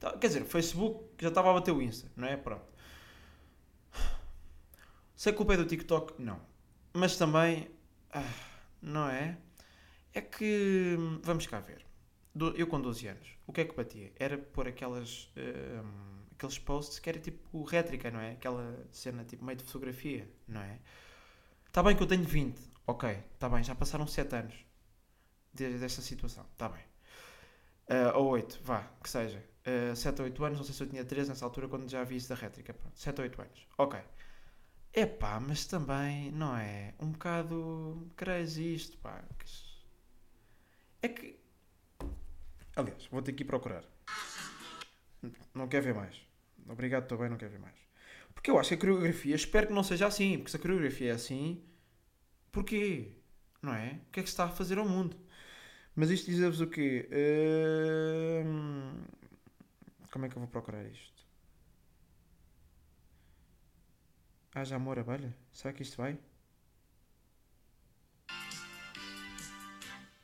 Tá, 0.00 0.16
quer 0.16 0.26
dizer, 0.26 0.44
Facebook 0.44 1.04
já 1.20 1.28
estava 1.28 1.50
a 1.50 1.54
bater 1.54 1.70
o 1.70 1.80
Insta, 1.80 2.10
não 2.16 2.26
é? 2.26 2.36
Pronto. 2.36 2.64
Se 5.22 5.28
a 5.28 5.32
culpa 5.32 5.54
é 5.54 5.56
do 5.56 5.64
TikTok, 5.64 6.20
não. 6.20 6.40
Mas 6.92 7.16
também, 7.16 7.70
ah, 8.10 8.28
não 8.82 9.08
é? 9.08 9.38
É 10.12 10.20
que, 10.20 10.96
vamos 11.22 11.46
cá 11.46 11.60
ver. 11.60 11.86
Eu 12.56 12.66
com 12.66 12.80
12 12.80 13.06
anos, 13.06 13.28
o 13.46 13.52
que 13.52 13.60
é 13.60 13.64
que 13.64 13.76
batia? 13.76 14.10
Era 14.16 14.36
pôr 14.36 14.66
aquelas, 14.66 15.30
um, 15.36 16.24
aqueles 16.32 16.58
posts 16.58 16.98
que 16.98 17.08
era 17.08 17.20
tipo 17.20 17.62
rétrica, 17.62 18.10
não 18.10 18.18
é? 18.18 18.32
Aquela 18.32 18.84
cena 18.90 19.22
tipo 19.24 19.44
meio 19.44 19.56
de 19.56 19.62
fotografia, 19.62 20.28
não 20.48 20.60
é? 20.60 20.80
Está 21.68 21.84
bem 21.84 21.94
que 21.94 22.02
eu 22.02 22.08
tenho 22.08 22.24
20, 22.24 22.60
ok, 22.88 23.16
está 23.34 23.48
bem, 23.48 23.62
já 23.62 23.76
passaram 23.76 24.08
7 24.08 24.34
anos 24.34 24.54
desde 25.54 25.84
esta 25.84 26.02
situação, 26.02 26.44
está 26.52 26.68
bem. 26.68 26.82
Uh, 27.88 28.18
ou 28.18 28.30
8, 28.30 28.58
vá, 28.64 28.90
que 29.00 29.08
seja. 29.08 29.40
Uh, 29.92 29.94
7 29.94 30.20
ou 30.20 30.24
8 30.24 30.44
anos, 30.44 30.58
não 30.58 30.64
sei 30.64 30.74
se 30.74 30.82
eu 30.82 30.88
tinha 30.88 31.04
3 31.04 31.28
nessa 31.28 31.44
altura 31.44 31.68
quando 31.68 31.88
já 31.88 32.02
vi 32.02 32.16
isso 32.16 32.28
da 32.28 32.34
rétrica. 32.34 32.74
Pronto, 32.74 32.98
7 32.98 33.20
ou 33.20 33.22
8 33.22 33.40
anos, 33.40 33.68
ok. 33.78 34.00
É 34.94 35.06
pá, 35.06 35.40
mas 35.40 35.64
também, 35.64 36.30
não 36.32 36.56
é? 36.56 36.94
Um 37.00 37.12
bocado 37.12 38.10
crazy 38.16 38.74
isto, 38.74 38.96
pá. 38.98 39.24
É 41.00 41.08
que. 41.08 41.38
Aliás, 42.76 43.06
vou 43.06 43.22
ter 43.22 43.32
que 43.32 43.42
ir 43.42 43.46
procurar. 43.46 43.84
Não 45.54 45.68
quer 45.68 45.80
ver 45.82 45.94
mais. 45.94 46.16
Obrigado, 46.68 47.04
estou 47.04 47.18
bem, 47.18 47.30
não 47.30 47.38
quer 47.38 47.48
ver 47.48 47.58
mais. 47.58 47.76
Porque 48.34 48.50
eu 48.50 48.58
acho 48.58 48.68
que 48.70 48.74
a 48.74 48.78
coreografia, 48.78 49.34
espero 49.34 49.68
que 49.68 49.72
não 49.72 49.82
seja 49.82 50.06
assim. 50.06 50.36
Porque 50.38 50.50
se 50.50 50.56
a 50.56 50.60
coreografia 50.60 51.10
é 51.10 51.14
assim, 51.14 51.64
porquê? 52.50 53.12
Não 53.62 53.74
é? 53.74 54.00
O 54.08 54.10
que 54.12 54.20
é 54.20 54.22
que 54.22 54.28
se 54.28 54.34
está 54.34 54.44
a 54.44 54.48
fazer 54.48 54.78
ao 54.78 54.88
mundo? 54.88 55.16
Mas 55.94 56.10
isto 56.10 56.30
diz-vos 56.30 56.60
o 56.60 56.66
quê? 56.68 57.08
Uh... 58.44 58.44
Como 60.10 60.26
é 60.26 60.28
que 60.28 60.36
eu 60.36 60.40
vou 60.40 60.48
procurar 60.50 60.84
isto? 60.86 61.21
Haja 64.54 64.76
amor, 64.76 64.98
abelha? 64.98 65.34
Será 65.50 65.72
que 65.72 65.82
isto 65.82 65.96
vai? 65.96 66.18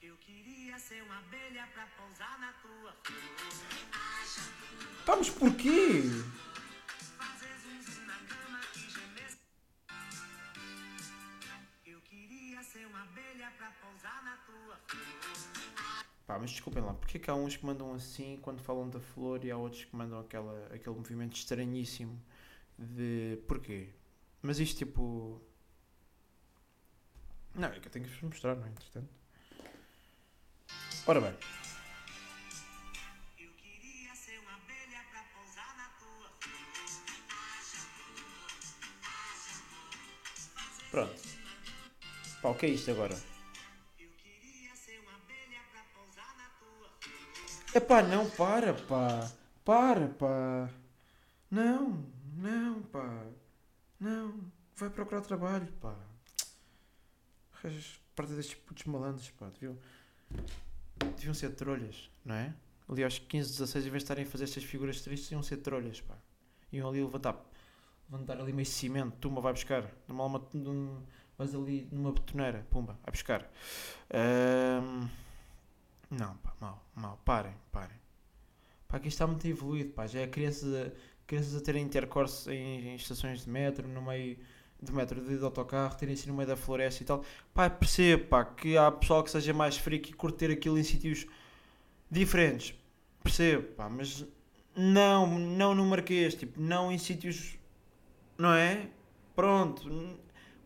Eu 0.03 0.15
queria 0.19 0.79
ser 0.79 1.03
uma 1.03 1.19
abelha 1.19 1.67
pra 1.73 1.87
pousar 1.97 2.39
na 2.39 2.53
tua 2.53 2.95
Pá, 5.07 5.17
mas 5.17 5.31
porquê? 5.31 6.03
Eu 11.87 11.99
queria 12.03 12.63
ser 12.65 12.87
uma 12.87 13.05
abelha 13.05 13.51
pra 13.57 13.71
pousar 13.81 14.23
na 14.23 14.37
tua 14.45 14.79
Pá, 16.27 16.39
mas 16.39 16.51
desculpem 16.51 16.83
lá, 16.83 16.93
porque 16.93 17.17
é 17.17 17.21
que 17.21 17.31
há 17.31 17.35
uns 17.35 17.57
que 17.57 17.65
mandam 17.65 17.95
assim 17.95 18.39
quando 18.43 18.61
falam 18.61 18.91
da 18.91 19.01
flor 19.01 19.43
e 19.43 19.51
há 19.51 19.57
outros 19.57 19.87
que 19.87 19.97
mandam 19.97 20.21
aquela, 20.21 20.67
aquele 20.67 20.95
movimento 20.95 21.35
estranhíssimo 21.35 22.23
de. 22.77 23.39
Porquê? 23.49 23.89
Mas 24.43 24.59
isto 24.59 24.79
tipo. 24.79 25.41
Não, 27.55 27.69
é 27.69 27.81
que 27.81 27.89
eu 27.89 27.93
tenho 27.93 28.05
que 28.05 28.11
vos 28.13 28.23
mostrar, 28.23 28.55
não 28.55 28.67
é? 28.67 28.69
Entretanto. 28.69 29.13
Ora 31.07 31.21
bem. 31.21 31.35
Pronto. 40.91 41.23
Pá, 42.41 42.49
o 42.49 42.55
que 42.55 42.67
é 42.67 42.69
isto 42.71 42.91
agora? 42.91 43.17
É 47.75 47.81
pá, 47.81 48.03
não, 48.03 48.29
para, 48.31 48.75
pá. 48.75 49.31
Para, 49.65 50.09
pá. 50.09 50.71
Não, 51.51 52.05
não, 52.37 52.83
pá. 52.83 53.27
Não, 54.01 54.35
vai 54.77 54.91
procurar 54.91 55.21
trabalho, 55.23 55.67
pá. 55.81 55.95
Parte 58.15 58.33
destes 58.33 58.55
putos 58.55 58.85
malandros, 58.85 59.31
pá. 59.31 59.49
Deviam, 59.51 59.77
deviam 61.17 61.35
ser 61.35 61.51
trolhas, 61.51 62.11
não 62.25 62.35
é? 62.35 62.55
Ali 62.89 63.05
aos 63.05 63.19
15, 63.19 63.51
16, 63.51 63.87
em 63.87 63.91
vez 63.91 64.03
de 64.03 64.05
estarem 64.05 64.25
a 64.25 64.27
fazer 64.27 64.45
estas 64.45 64.65
figuras 64.65 65.01
tristes, 65.01 65.31
iam 65.31 65.43
ser 65.43 65.59
trolhas, 65.59 66.01
pá. 66.01 66.17
Iam 66.73 66.89
ali 66.89 67.03
levantar, 67.03 67.37
levantar 68.11 68.41
ali 68.41 68.53
meio 68.53 68.67
cimento, 68.67 69.17
tumba, 69.19 69.41
vai 69.41 69.53
buscar. 69.53 69.85
Numa, 70.07 70.25
uma, 70.25 70.41
vais 71.37 71.55
ali 71.55 71.89
numa 71.91 72.13
betoneira, 72.13 72.67
pumba, 72.71 72.99
vai 73.03 73.13
buscar. 73.13 73.51
Um, 74.13 75.09
não, 76.11 76.37
pá, 76.39 76.55
mal, 76.61 76.85
mal. 76.95 77.21
Parem, 77.25 77.55
parem. 77.71 77.97
Pá, 78.87 78.97
aqui 78.97 79.09
está 79.09 79.27
muito 79.27 79.47
evoluído, 79.47 79.93
pá. 79.93 80.07
Já 80.07 80.21
é 80.21 80.27
criança 80.27 80.95
crianças 81.29 81.55
a 81.55 81.61
terem 81.61 81.85
intercourse 81.85 82.51
em, 82.51 82.89
em, 82.89 82.97
estações 82.97 83.45
de 83.45 83.51
metro, 83.51 83.87
no 83.87 84.01
meio 84.03 84.37
de 84.83 84.93
metro, 84.93 85.21
de, 85.21 85.37
de 85.37 85.45
autocarro, 85.45 85.95
terem 85.97 86.15
assim 86.15 86.29
no 86.29 86.35
meio 86.35 86.49
da 86.49 86.57
floresta 86.57 87.03
e 87.03 87.07
tal. 87.07 87.23
Pá, 87.53 87.69
percebo, 87.69 88.25
pá, 88.25 88.45
que 88.45 88.77
há 88.79 88.91
pessoal 88.91 89.23
que 89.23 89.31
seja 89.31 89.53
mais 89.53 89.77
freak 89.77 90.11
e 90.11 90.13
curte 90.15 90.39
ter 90.39 90.51
aquilo 90.51 90.79
em 90.79 90.83
sítios 90.83 91.27
diferentes. 92.11 92.75
Percebo, 93.23 93.63
pá, 93.75 93.91
mas 93.91 94.25
não, 94.75 95.39
não 95.39 95.75
no 95.75 95.85
Marquês, 95.85 96.35
tipo, 96.35 96.59
não 96.61 96.91
em 96.91 96.97
sítios, 96.97 97.59
não 98.39 98.55
é? 98.55 98.89
Pronto, 99.37 100.19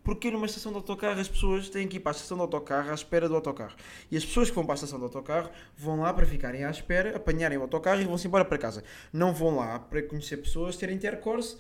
porque 0.05 0.31
numa 0.31 0.47
estação 0.47 0.73
de 0.73 0.79
autocarro 0.79 1.21
as 1.21 1.29
pessoas 1.29 1.69
têm 1.69 1.87
que 1.87 1.97
ir 1.97 2.01
para 2.01 2.11
a 2.11 2.15
estação 2.15 2.37
de 2.37 2.43
autocarro 2.43 2.91
à 2.91 2.95
espera 2.95 3.29
do 3.29 3.35
autocarro. 3.35 3.77
E 4.11 4.17
as 4.17 4.25
pessoas 4.25 4.49
que 4.49 4.55
vão 4.55 4.65
para 4.65 4.75
a 4.75 4.77
estação 4.77 4.99
de 4.99 5.05
autocarro 5.05 5.51
vão 5.77 6.01
lá 6.01 6.13
para 6.13 6.27
ficarem 6.27 6.65
à 6.65 6.71
espera, 6.71 7.17
apanharem 7.17 7.59
o 7.59 7.63
autocarro 7.63 8.01
e 8.01 8.05
vão-se 8.05 8.27
embora 8.27 8.45
para 8.45 8.59
casa. 8.59 8.83
Não 9.13 9.33
vão 9.33 9.57
lá 9.57 9.79
para 9.79 10.03
conhecer 10.03 10.39
pessoas, 10.39 10.77
terem 10.77 10.97
intercourse 10.97 11.57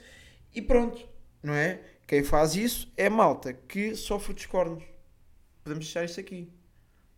e 0.54 0.60
pronto, 0.60 1.08
não 1.42 1.54
é? 1.54 1.80
Quem 2.06 2.22
faz 2.24 2.56
isso 2.56 2.92
é 2.96 3.08
malta 3.08 3.52
que 3.52 3.94
sofre 3.94 4.34
dos. 4.34 4.46
Podemos 4.46 5.84
deixar 5.84 6.04
isso 6.04 6.18
aqui, 6.18 6.52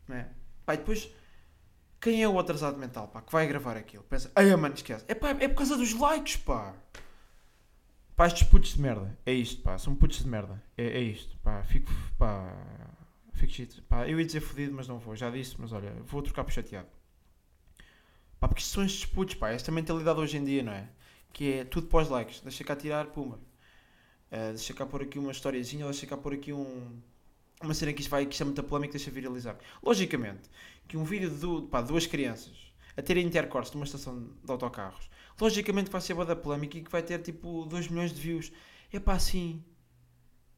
não 0.07 0.17
é? 0.17 0.29
Pá, 0.65 0.75
depois, 0.77 1.11
quem 2.01 2.23
é 2.23 2.29
o 2.29 2.39
atrasado 2.39 2.79
mental, 2.79 3.09
pá, 3.09 3.23
que 3.23 3.33
vai 3.33 3.47
gravar 3.47 3.77
aquilo? 3.77 4.05
Pensa, 4.05 4.31
ai, 4.37 4.55
mano, 4.57 4.75
esquece. 4.75 5.05
É 5.09 5.15
pá, 5.15 5.31
é 5.31 5.49
por 5.49 5.57
causa 5.57 5.77
dos 5.77 5.95
likes, 5.95 6.37
pá. 6.37 6.75
Pá, 8.17 8.27
estes 8.27 8.49
putos 8.49 8.75
de 8.75 8.81
merda. 8.81 9.17
É 9.27 9.33
isto, 9.33 9.63
pá. 9.63 9.79
São 9.79 9.95
putos 9.95 10.19
de 10.19 10.29
merda. 10.29 10.63
É, 10.77 10.85
é 10.85 11.01
isto, 11.01 11.37
pá. 11.39 11.63
Fico, 11.65 11.91
pá. 12.19 12.53
Fico 13.33 13.53
shit. 13.53 13.83
Pá, 13.83 14.09
eu 14.09 14.19
ia 14.19 14.27
dizer 14.27 14.41
fodido, 14.41 14.75
mas 14.75 14.89
não 14.89 14.99
vou. 14.99 15.17
Já 15.17 15.31
disse, 15.31 15.57
mas 15.59 15.73
olha, 15.73 15.93
vou 16.05 16.23
trocar 16.23 16.45
por 16.45 16.53
chateado. 16.53 16.89
Pá, 18.39 18.49
porque 18.49 18.63
são 18.63 18.85
estes 18.85 19.05
putos, 19.07 19.35
pá. 19.35 19.51
Esta 19.51 19.73
mentalidade 19.73 20.21
hoje 20.21 20.37
em 20.37 20.45
dia, 20.45 20.63
não 20.63 20.73
é? 20.73 20.89
que 21.35 21.53
é 21.53 21.65
tudo 21.65 21.89
pós 21.89 22.09
likes. 22.09 22.41
Deixa 22.41 22.65
cá 22.65 22.75
tirar, 22.75 23.07
puma. 23.07 23.37
Uh, 24.31 24.55
deixa 24.55 24.73
cá 24.73 24.87
pôr 24.87 25.03
aqui 25.03 25.19
uma 25.19 25.33
historiazinha, 25.33 25.85
deixa 25.85 26.07
cá 26.07 26.17
pôr 26.17 26.33
aqui 26.33 26.53
um, 26.53 26.99
uma 27.61 27.75
cena 27.75 27.93
que 27.93 28.01
isto 28.01 28.11
vai, 28.11 28.25
que 28.25 28.33
isto 28.33 28.43
é 28.43 28.45
muita 28.45 28.63
polémica, 28.63 28.93
deixa 28.93 29.11
viralizar. 29.11 29.59
Logicamente, 29.83 30.49
que 30.89 30.97
um 30.97 31.05
vídeo 31.05 31.29
de 31.29 31.37
duas 31.87 32.07
crianças 32.07 32.73
a 32.97 33.03
terem 33.03 33.27
intercourse 33.27 33.75
numa 33.75 33.85
estação 33.85 34.31
de 34.43 34.51
autocarros, 34.51 35.11
logicamente 35.41 35.91
vai 35.91 36.01
ser 36.01 36.15
boa 36.15 36.27
da 36.27 36.37
polémica 36.37 36.79
e 36.79 36.83
que 36.83 36.91
vai 36.91 37.03
ter 37.03 37.21
tipo 37.21 37.65
2 37.67 37.89
milhões 37.89 38.13
de 38.13 38.21
views. 38.21 38.53
É 38.93 39.01
pá, 39.01 39.15
assim. 39.15 39.63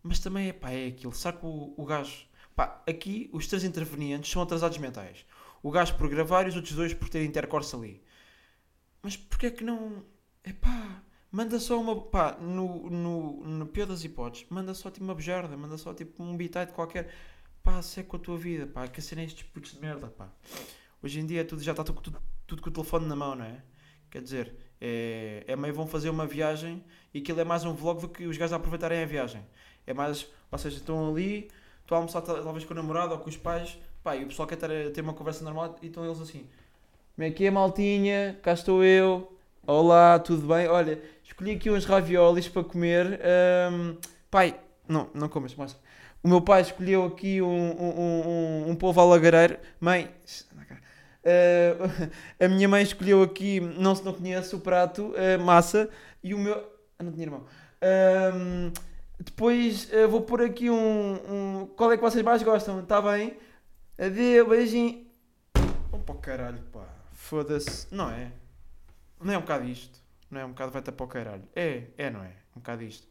Mas 0.03 0.19
também 0.21 0.49
é 0.49 0.53
pá, 0.53 0.71
é 0.71 0.89
aquilo. 0.89 1.13
Que 1.13 1.47
o, 1.47 1.75
o 1.77 1.85
gajo. 1.85 2.27
Pá, 2.55 2.83
aqui 2.87 3.29
os 3.33 3.47
três 3.47 3.65
intervenientes 3.65 4.31
são 4.31 4.43
atrasados 4.43 4.79
mentais. 4.79 5.25
O 5.63 5.71
gajo 5.71 5.95
por 5.97 6.09
gravar 6.09 6.47
e 6.47 6.49
os 6.51 6.57
outros 6.57 6.75
dois 6.75 6.95
por 6.95 7.09
terem 7.09 7.29
intercourse 7.29 7.75
ali. 7.75 8.03
Mas 9.03 9.17
porquê 9.17 9.47
é 9.47 9.51
que 9.51 9.65
não. 9.65 10.05
É 10.45 10.53
pá. 10.53 11.03
Manda 11.31 11.59
só 11.61 11.81
uma. 11.81 12.01
pá, 12.03 12.37
no, 12.41 12.89
no, 12.89 13.45
no 13.45 13.67
pior 13.67 13.87
das 13.87 14.05
hipóteses, 14.05 14.47
manda 14.49 14.73
só 14.75 14.91
tipo 14.91 15.05
uma 15.05 15.15
bejarda, 15.15 15.57
manda 15.57 15.77
só 15.77 15.93
tipo 15.93 16.23
um 16.23 16.37
bitite 16.37 16.73
qualquer. 16.73 17.13
Pá, 17.63 17.81
com 18.07 18.17
a 18.17 18.21
tua 18.21 18.39
vida, 18.39 18.67
pá, 18.67 18.87
que 18.87 19.03
cena 19.03 19.23
é 19.23 19.25
estes 19.25 19.43
putos 19.43 19.73
de 19.73 19.81
merda, 19.81 20.07
pá. 20.07 20.31
Hoje 21.03 21.19
em 21.21 21.27
dia 21.27 21.45
tudo, 21.45 21.63
já 21.63 21.73
está 21.73 21.83
tudo, 21.83 22.01
tudo, 22.01 22.23
tudo 22.47 22.63
com 22.63 22.71
o 22.71 22.73
telefone 22.73 23.07
na 23.07 23.17
mão, 23.17 23.35
não 23.35 23.45
é? 23.45 23.61
Quer 24.09 24.23
dizer, 24.23 24.57
é, 24.81 25.45
é 25.47 25.57
meio 25.57 25.75
vão 25.75 25.87
fazer 25.87 26.11
uma 26.11 26.27
viagem 26.27 26.83
e 27.13 27.19
aquilo 27.19 27.41
é 27.41 27.45
mais 27.45 27.65
um 27.65 27.73
vlog 27.73 28.01
do 28.01 28.09
que 28.09 28.27
os 28.27 28.37
gajos 28.37 28.53
a 28.53 28.57
aproveitarem 28.57 29.03
a 29.03 29.07
viagem. 29.07 29.43
É 29.87 29.95
mais, 29.95 30.27
ou 30.51 30.59
seja, 30.59 30.77
estão 30.77 31.09
ali, 31.09 31.49
estão 31.83 31.97
a 31.97 32.01
almoçar 32.01 32.21
talvez 32.23 32.65
com 32.65 32.73
o 32.73 32.77
namorado 32.77 33.13
ou 33.13 33.19
com 33.19 33.29
os 33.29 33.37
pais, 33.37 33.79
pá, 34.03 34.17
e 34.17 34.25
o 34.25 34.29
pessoal 34.29 34.47
quer 34.49 34.57
ter, 34.57 34.93
ter 34.93 35.01
uma 35.01 35.15
conversa 35.15 35.45
normal 35.45 35.77
e 35.83 35.87
estão 35.87 36.05
eles 36.05 36.21
assim. 36.21 36.47
Como 37.15 37.27
é 37.27 37.31
que 37.31 37.47
é, 37.47 37.51
maltinha? 37.51 38.39
Cá 38.43 38.53
estou 38.53 38.85
eu. 38.85 39.33
Olá, 39.67 40.19
tudo 40.19 40.47
bem? 40.47 40.69
Olha, 40.69 41.03
escolhi 41.25 41.53
aqui 41.53 41.71
uns 41.71 41.85
raviolis 41.85 42.47
para 42.47 42.63
comer. 42.63 43.21
Um, 43.73 43.97
pai, 44.31 44.59
não, 44.87 45.09
não 45.15 45.29
comas, 45.29 45.55
mas 45.55 45.77
o 46.23 46.29
meu 46.29 46.41
pai 46.41 46.61
escolheu 46.61 47.05
aqui 47.05 47.41
um, 47.41 47.47
um, 47.49 48.69
um, 48.69 48.79
um 48.83 49.01
alagareiro. 49.01 49.59
Mãe, 49.81 50.11
uh, 51.27 52.11
a 52.45 52.49
minha 52.49 52.69
mãe 52.69 52.83
escolheu 52.83 53.23
aqui, 53.23 53.61
não 53.61 53.95
se 53.95 54.05
não 54.05 54.13
conhece 54.13 54.55
o 54.55 54.61
prato, 54.61 55.13
uh, 55.13 55.43
massa. 55.43 55.91
E 56.23 56.33
o 56.33 56.39
meu. 56.39 56.57
Ah, 56.99 57.03
não 57.03 57.13
tinha 57.13 57.25
irmão. 57.25 57.45
Um, 57.83 58.73
depois 59.19 59.91
uh, 59.93 60.09
vou 60.09 60.23
pôr 60.23 60.43
aqui 60.43 60.71
um, 60.71 61.15
um, 61.15 61.67
Qual 61.77 61.93
é 61.93 61.97
que 61.97 62.03
vocês 62.03 62.25
mais 62.25 62.43
gostam? 62.43 62.81
Está 62.81 63.01
bem? 63.01 63.37
Adeus, 63.99 64.49
beijinho. 64.49 65.07
Oh, 65.93 65.99
para 65.99 66.15
o 66.15 66.19
caralho, 66.19 66.63
pá. 66.73 66.87
Foda-se. 67.13 67.87
Não 67.95 68.11
é? 68.11 68.33
Não 69.21 69.33
é 69.33 69.39
um 69.39 69.43
bocado 69.43 69.65
isto. 69.65 69.99
Não 70.31 70.41
é 70.41 70.45
um 70.45 70.51
bocado 70.51 70.73
vai-te 70.73 70.93
para 70.93 71.05
o 71.05 71.09
caralho. 71.09 71.45
É, 71.55 71.85
é, 71.97 72.11
não 72.11 72.23
é? 72.23 72.33
Um 72.55 72.61
bocado 72.61 72.83
isto. 72.83 73.09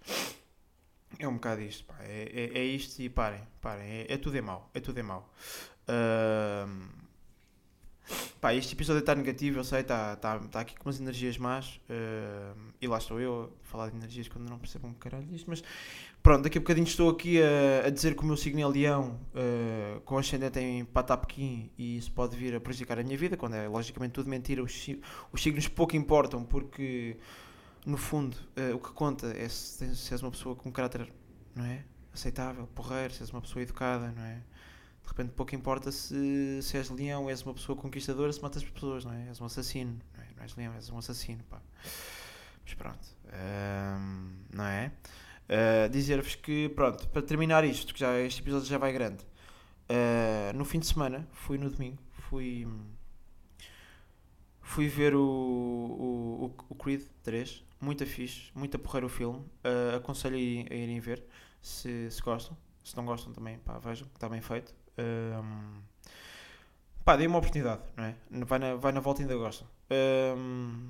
É 1.17 1.27
um 1.27 1.36
bocado 1.36 1.62
isto, 1.62 1.86
pá. 1.86 1.95
É, 2.01 2.29
é, 2.34 2.60
é 2.60 2.63
isto 2.63 3.00
e 3.01 3.10
parem, 3.10 3.41
parem. 3.62 3.88
É, 3.88 4.13
é, 4.13 4.17
tudo 4.17 4.38
é 4.38 4.41
mau. 4.41 4.69
É 4.74 4.79
tudo 4.79 5.00
é 5.00 5.03
mau. 5.03 5.31
Uh, 5.88 7.04
pá, 8.39 8.53
este 8.53 8.74
episódio 8.74 9.00
está 9.00 9.15
negativo, 9.15 9.59
eu 9.59 9.63
sei, 9.63 9.81
está 9.81 10.15
tá, 10.15 10.39
tá 10.39 10.59
aqui 10.59 10.75
com 10.75 10.88
umas 10.88 11.00
energias 11.00 11.38
más. 11.38 11.79
Uh, 11.89 12.55
e 12.81 12.88
lá 12.88 12.97
estou 12.97 13.19
eu 13.19 13.53
a 13.63 13.67
falar 13.67 13.89
de 13.89 13.95
energias 13.95 14.27
quando 14.27 14.50
não 14.50 14.59
percebo 14.59 14.88
um 14.88 14.93
caralho 14.93 15.25
disto, 15.25 15.50
mas 15.50 15.63
pronto, 16.21 16.43
daqui 16.43 16.57
a 16.57 16.62
bocadinho 16.62 16.85
estou 16.85 17.09
aqui 17.09 17.41
a, 17.41 17.88
a 17.88 17.89
dizer 17.89 18.15
que 18.15 18.24
o 18.24 18.25
meu 18.25 18.38
signo 18.38 18.62
é 18.62 18.67
leão, 18.67 19.19
uh, 19.33 20.00
com 20.01 20.17
ascendente 20.17 20.59
em 20.59 20.85
Patapquim, 20.85 21.71
e 21.77 21.97
isso 21.97 22.12
pode 22.12 22.35
vir 22.38 22.55
a 22.55 22.59
prejudicar 22.59 23.00
a 23.00 23.03
minha 23.03 23.17
vida, 23.17 23.35
quando 23.35 23.55
é 23.55 23.67
logicamente 23.67 24.13
tudo 24.13 24.29
mentira, 24.29 24.62
os, 24.62 24.88
os 25.31 25.41
signos 25.41 25.67
pouco 25.67 25.95
importam, 25.95 26.43
porque 26.43 27.17
no 27.85 27.97
fundo 27.97 28.35
uh, 28.57 28.75
o 28.75 28.79
que 28.79 28.91
conta 28.91 29.27
é 29.27 29.47
se, 29.47 29.95
se 29.95 30.13
és 30.13 30.21
uma 30.21 30.31
pessoa 30.31 30.55
com 30.55 30.69
um 30.69 30.71
caráter, 30.71 31.12
não 31.56 31.65
é? 31.65 31.84
Aceitável, 32.13 32.67
porreiro, 32.67 33.13
se 33.13 33.21
és 33.21 33.30
uma 33.30 33.41
pessoa 33.41 33.62
educada, 33.62 34.12
não 34.15 34.23
é? 34.23 34.41
De 35.06 35.10
repente 35.10 35.34
pouco 35.34 35.54
importa 35.56 35.91
se, 35.91 36.62
se 36.63 36.78
és 36.78 36.89
leão, 36.89 37.30
és 37.30 37.44
uma 37.44 37.54
pessoa 37.54 37.78
conquistadora, 37.78 38.34
se 38.34 38.41
matas 38.41 38.63
pessoas, 38.63 39.06
não 39.06 39.13
é? 39.13 39.28
És 39.28 39.39
um 39.39 39.46
assassino, 39.46 40.00
não, 40.18 40.24
é? 40.24 40.28
não 40.36 40.44
és 40.44 40.56
leão, 40.56 40.74
és 40.74 40.89
um 40.89 40.98
assassino, 40.98 41.44
pá. 41.44 41.62
Mas 42.65 42.74
pronto, 42.74 43.08
um, 43.32 44.34
não 44.52 44.65
é? 44.65 44.91
Uh, 45.48 45.89
Dizer-vos 45.89 46.34
que, 46.34 46.70
pronto, 46.70 47.08
para 47.10 47.22
terminar 47.22 47.63
isto, 47.63 47.94
que 47.94 48.00
já 48.00 48.20
este 48.20 48.41
episódio 48.41 48.68
já 48.68 48.80
vai 48.80 48.91
grande, 48.91 49.24
uh, 49.24 50.58
no 50.58 50.65
fim 50.65 50.80
de 50.80 50.88
semana, 50.88 51.28
fui 51.32 51.60
no 51.60 51.70
domingo, 51.70 52.00
fui, 52.12 52.68
fui 54.60 54.88
ver 54.88 55.13
o, 55.13 55.22
o, 55.22 56.56
o 56.68 56.76
Creed 56.76 57.04
3, 57.22 57.63
muito 57.80 58.04
fixe, 58.08 58.52
muito 58.56 58.76
a 58.76 58.80
porrer 58.80 59.06
o 59.06 59.10
filme, 59.10 59.39
uh, 59.39 59.98
aconselho 59.98 60.36
a, 60.36 60.74
a 60.74 60.76
irem 60.76 61.00
ver, 61.00 61.24
se, 61.62 62.10
se 62.10 62.22
gostam, 62.24 62.58
se 62.84 62.98
não 62.98 63.06
gostam 63.06 63.32
também, 63.32 63.60
pá, 63.60 63.78
vejam, 63.78 64.08
está 64.15 64.28
bem 64.28 64.41
feito. 64.41 64.74
Um, 64.97 65.81
pá, 67.03 67.15
dei 67.15 67.27
uma 67.27 67.38
oportunidade, 67.38 67.81
não 67.95 68.03
é? 68.03 68.15
Vai 68.45 68.60
na, 68.60 68.75
vai 68.75 68.91
na 68.91 68.99
volta 68.99 69.21
e 69.21 69.23
ainda 69.23 69.36
gostam. 69.36 69.67
Um, 70.38 70.89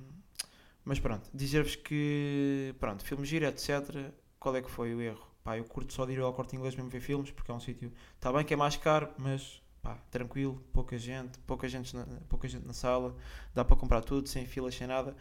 mas 0.84 1.00
pronto, 1.00 1.30
dizer-vos 1.34 1.76
que, 1.76 2.76
pronto, 2.80 3.04
filme 3.04 3.26
gira, 3.26 3.48
etc 3.48 4.14
qual 4.46 4.56
é 4.56 4.62
que 4.62 4.70
foi 4.70 4.94
o 4.94 5.02
erro? 5.02 5.26
Pá, 5.44 5.58
eu 5.58 5.64
curto 5.64 5.92
só 5.92 6.06
de 6.06 6.14
ir 6.14 6.20
ao 6.20 6.32
corte 6.32 6.56
inglês 6.56 6.76
mesmo 6.76 6.88
ver 6.88 7.00
filmes, 7.00 7.32
porque 7.32 7.50
é 7.50 7.54
um 7.54 7.60
sítio. 7.60 7.92
Está 8.16 8.32
bem 8.32 8.46
que 8.46 8.54
é 8.54 8.58
mais 8.58 8.78
caro, 8.78 9.10
mas 9.18 9.60
pá, 9.82 9.98
tranquilo, 10.12 10.64
pouca 10.72 11.00
gente, 11.00 11.40
pouca 11.40 11.68
gente, 11.68 11.96
na, 11.96 12.06
pouca 12.30 12.48
gente 12.48 12.64
na 12.64 12.74
sala, 12.74 13.16
dá 13.56 13.66
para 13.66 13.76
comprar 13.76 14.02
tudo, 14.02 14.30
sem 14.30 14.46
filas, 14.46 14.76
sem 14.76 14.86
nada. 14.86 15.16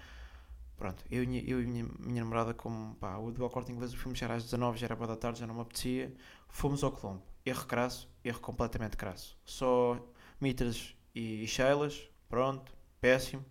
Pronto, 0.77 1.03
eu, 1.11 1.25
eu 1.25 1.62
e 1.62 1.66
minha, 1.66 1.87
minha 1.99 2.23
namorada, 2.23 2.53
como 2.53 2.94
pá, 2.97 3.16
o 3.16 3.31
do 3.31 3.49
corte 3.49 3.73
inglês, 3.73 3.94
o 3.94 3.97
filme 3.97 4.14
já 4.14 4.27
era 4.27 4.35
às 4.35 4.44
19, 4.44 4.79
já 4.79 4.87
era 4.87 4.94
boa 4.94 5.09
da 5.09 5.16
tarde, 5.16 5.40
já 5.40 5.47
não 5.47 5.55
me 5.55 5.62
apetecia. 5.62 6.14
Fomos 6.49 6.85
ao 6.85 6.92
Colombo. 6.92 7.23
Erro 7.45 7.67
crasso, 7.67 8.09
erro 8.25 8.41
completamente 8.41 8.97
crasso. 8.97 9.37
Só 9.45 9.99
mitras 10.41 10.97
e, 11.15 11.47
Sheilas, 11.47 12.09
pronto, 12.29 12.73
péssimo. 13.01 13.45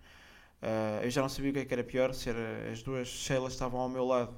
Uh, 0.62 1.04
eu 1.04 1.12
já 1.12 1.22
não 1.22 1.30
sabia 1.30 1.52
o 1.52 1.54
que, 1.54 1.60
é 1.60 1.66
que 1.66 1.74
era 1.74 1.84
pior, 1.84 2.14
se 2.14 2.30
era, 2.30 2.72
as 2.72 2.82
duas 2.82 3.08
Sheilas 3.08 3.54
estavam 3.54 3.80
ao 3.80 3.90
meu 3.90 4.06
lado 4.06 4.36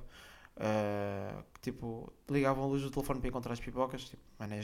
Uh, 0.56 1.44
tipo, 1.62 2.14
ligavam 2.30 2.64
a 2.64 2.68
luz 2.68 2.82
do 2.82 2.90
telefone 2.90 3.20
para 3.20 3.30
encontrar 3.30 3.54
as 3.54 3.60
pipocas. 3.60 4.06
Tipo, 4.10 4.24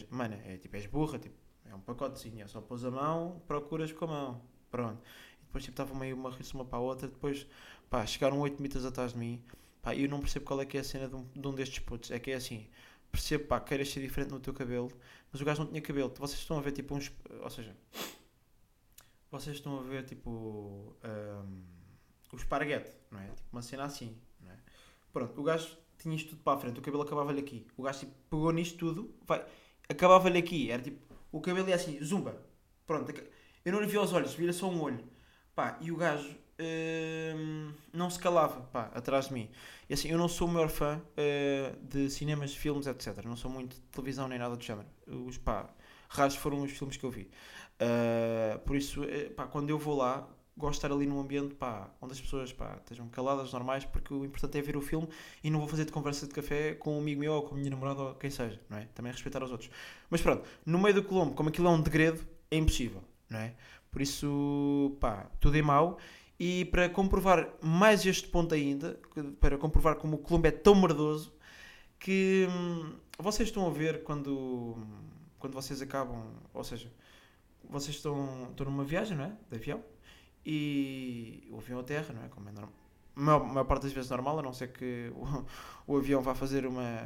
mano, 0.10 0.36
é, 0.46 0.54
é 0.54 0.58
tipo, 0.58 0.76
és 0.76 0.86
burra, 0.86 1.20
tipo, 1.20 1.36
é 1.66 1.76
um 1.76 1.82
pacotezinho, 1.82 2.44
é 2.44 2.48
só 2.48 2.62
pôs 2.62 2.86
a 2.86 2.92
mão, 2.92 3.42
procuras 3.48 3.92
com 3.92 4.06
a 4.06 4.08
mão. 4.08 4.42
Pronto. 4.70 5.02
E 5.42 5.46
depois 5.46 5.64
tipo, 5.64 5.74
estava 5.74 5.94
meio 5.98 6.16
uma 6.16 6.30
rir 6.32 6.46
uma 6.54 6.66
para 6.66 6.78
a 6.80 6.82
outra. 6.82 7.08
Depois, 7.08 7.46
pá, 7.90 8.06
chegaram 8.06 8.40
8 8.40 8.62
mitas 8.62 8.86
atrás 8.86 9.14
de 9.14 9.20
mim. 9.20 9.44
Pá, 9.82 9.96
eu 9.96 10.08
não 10.08 10.20
percebo 10.20 10.46
qual 10.46 10.62
é 10.62 10.66
que 10.66 10.78
é 10.78 10.82
a 10.82 10.84
cena 10.84 11.08
de 11.10 11.16
um, 11.16 11.26
de 11.26 11.48
um 11.48 11.54
destes 11.54 11.80
putos. 11.80 12.12
É 12.12 12.20
que 12.20 12.32
é 12.32 12.36
assim, 12.36 12.68
percebo, 13.12 13.45
pá, 13.45 13.60
queiras 13.60 13.89
ser 13.89 14.02
diferente 14.02 14.32
no 14.32 14.39
teu 14.39 14.54
cabelo, 14.54 14.91
mas 15.32 15.41
o 15.41 15.45
gajo 15.45 15.63
não 15.63 15.69
tinha 15.69 15.82
cabelo. 15.82 16.13
Vocês 16.17 16.39
estão 16.39 16.58
a 16.58 16.62
ver 16.62 16.71
tipo 16.71 16.95
uns. 16.95 17.12
Ou 17.41 17.50
seja, 17.50 17.76
vocês 19.30 19.58
estão 19.58 19.80
a 19.80 19.84
ver 19.84 20.04
tipo. 20.04 20.95
Um, 21.04 21.82
o 22.32 22.36
esparguete, 22.38 22.91
não 23.12 23.19
é? 23.19 23.28
Tipo 23.28 23.50
uma 23.52 23.62
cena 23.62 23.84
assim, 23.84 24.17
não 24.39 24.52
é? 24.52 24.58
Pronto, 25.12 25.39
o 25.39 25.43
gajo 25.43 25.78
tinha 25.97 26.15
isto 26.15 26.30
tudo 26.30 26.43
para 26.43 26.58
a 26.58 26.62
frente, 26.62 26.80
o 26.80 26.82
cabelo 26.82 27.04
acabava-lhe 27.04 27.39
aqui. 27.39 27.67
O 27.78 27.84
gajo 27.84 28.00
tipo, 28.00 28.13
pegou 28.30 28.52
nisto 28.52 28.78
tudo, 28.78 29.13
vai, 29.26 29.45
acabava-lhe 29.89 30.39
aqui. 30.39 30.71
Era 30.71 30.82
tipo, 30.82 31.00
o 31.32 31.41
cabelo 31.41 31.67
ia 31.67 31.76
assim, 31.76 32.02
zumba. 32.04 32.41
Pronto, 32.88 33.13
eu 33.63 33.71
não 33.71 33.82
lhe 33.82 33.88
vi 33.88 33.97
aos 33.97 34.13
olhos, 34.13 34.34
vira 34.34 34.54
só 34.54 34.69
um 34.69 34.82
olho. 34.82 35.04
Pá, 35.54 35.78
e 35.82 35.91
o 35.91 35.97
gajo 35.97 36.34
hum, 36.60 37.72
não 37.94 38.10
se 38.10 38.20
calava, 38.20 38.62
pá, 38.72 38.92
atrás 38.94 39.28
de 39.28 39.34
mim. 39.34 39.50
E 39.90 39.94
assim, 39.94 40.10
eu 40.10 40.18
não 40.18 40.28
sou 40.28 40.48
o 40.48 40.52
maior 40.52 40.70
fã 40.70 41.00
uh, 41.00 41.86
de 41.86 42.10
cinemas, 42.10 42.56
filmes, 42.56 42.88
etc. 42.88 43.26
Não 43.26 43.36
sou 43.36 43.52
muito 43.52 43.76
de 43.76 43.82
televisão 43.92 44.28
nem 44.28 44.40
nada 44.40 44.56
do 44.56 44.64
género. 44.64 44.88
Os, 45.08 45.38
pá, 45.38 45.70
raros 46.10 46.36
foram 46.36 46.62
os 46.62 46.72
filmes 46.72 46.98
que 46.98 47.04
eu 47.04 47.12
vi. 47.12 47.30
Uh, 47.82 48.60
por 48.60 48.76
isso, 48.76 49.04
eh, 49.04 49.30
pá, 49.30 49.48
quando 49.48 49.70
eu 49.70 49.78
vou 49.78 49.98
lá, 49.98 50.28
gosto 50.56 50.74
de 50.80 50.86
estar 50.86 50.96
ali 50.96 51.08
num 51.08 51.20
ambiente 51.20 51.56
pá, 51.56 51.90
onde 52.00 52.14
as 52.14 52.22
pessoas 52.22 52.54
pá, 52.54 52.78
estejam 52.78 53.08
caladas, 53.10 53.52
normais, 53.52 53.86
porque 53.86 54.14
o 54.14 54.24
importante 54.24 54.58
é 54.58 54.62
ver 54.62 54.78
o 54.78 54.82
filme 54.82 55.08
e 55.44 55.50
não 55.50 55.60
vou 55.60 55.68
fazer 55.68 55.86
de 55.86 55.92
conversa 55.92 56.28
de 56.28 56.34
café 56.34 56.76
com 56.76 56.96
um 56.96 57.00
amigo 57.00 57.20
meu 57.20 57.34
ou 57.34 57.42
com 57.44 57.56
a 57.56 57.58
minha 57.58 57.70
namorada 57.70 58.02
ou 58.02 58.16
quem 58.16 58.30
seja, 58.30 58.62
não 58.70 58.78
é? 58.78 58.88
Também 58.94 59.12
respeitar 59.12 59.44
os 59.44 59.52
outros. 59.52 59.70
Mas 60.10 60.22
pronto, 60.22 60.48
no 60.66 60.78
meio 60.78 60.96
do 60.96 61.04
Colombo, 61.04 61.34
como 61.34 61.50
aquilo 61.50 61.68
é 61.68 61.72
um 61.72 61.82
degredo, 61.82 62.26
é 62.52 62.58
impossível, 62.58 63.04
não 63.30 63.40
é? 63.40 63.56
Por 63.90 64.02
isso, 64.02 64.96
pá, 65.00 65.30
tudo 65.40 65.58
é 65.58 65.62
mau. 65.62 65.98
E 66.44 66.66
para 66.66 66.90
comprovar 66.90 67.54
mais 67.62 68.04
este 68.04 68.28
ponto 68.28 68.56
ainda, 68.56 69.00
para 69.40 69.60
comprovar 69.60 69.98
como 69.98 70.16
o 70.16 70.18
Colombo 70.18 70.48
é 70.48 70.52
tão 70.52 70.74
merdoso, 70.74 71.32
que 72.00 72.48
hum, 72.50 72.96
vocês 73.20 73.50
estão 73.50 73.68
a 73.68 73.70
ver 73.70 74.02
quando, 74.02 74.76
quando 75.38 75.54
vocês 75.54 75.84
acabam, 75.84 76.34
ou 76.52 76.64
seja, 76.64 76.92
vocês 77.70 77.96
estão, 77.96 78.48
estão 78.50 78.66
numa 78.66 78.84
viagem, 78.84 79.16
não 79.16 79.26
é? 79.26 79.38
De 79.52 79.56
avião 79.56 79.84
e 80.44 81.48
o 81.52 81.60
avião 81.60 81.80
a 81.80 81.84
terra, 81.84 82.12
não 82.12 82.24
é? 82.24 82.28
Como 82.30 82.50
é 82.50 82.52
normal. 82.52 82.74
A 83.16 83.22
maior, 83.22 83.46
maior 83.46 83.66
parte 83.66 83.84
das 83.84 83.94
vezes 83.94 84.10
normal, 84.10 84.40
a 84.40 84.42
não 84.42 84.52
ser 84.52 84.72
que 84.72 85.14
o, 85.16 85.94
o 85.94 85.98
avião 85.98 86.24
vá 86.24 86.34
fazer 86.34 86.66
uma, 86.66 87.04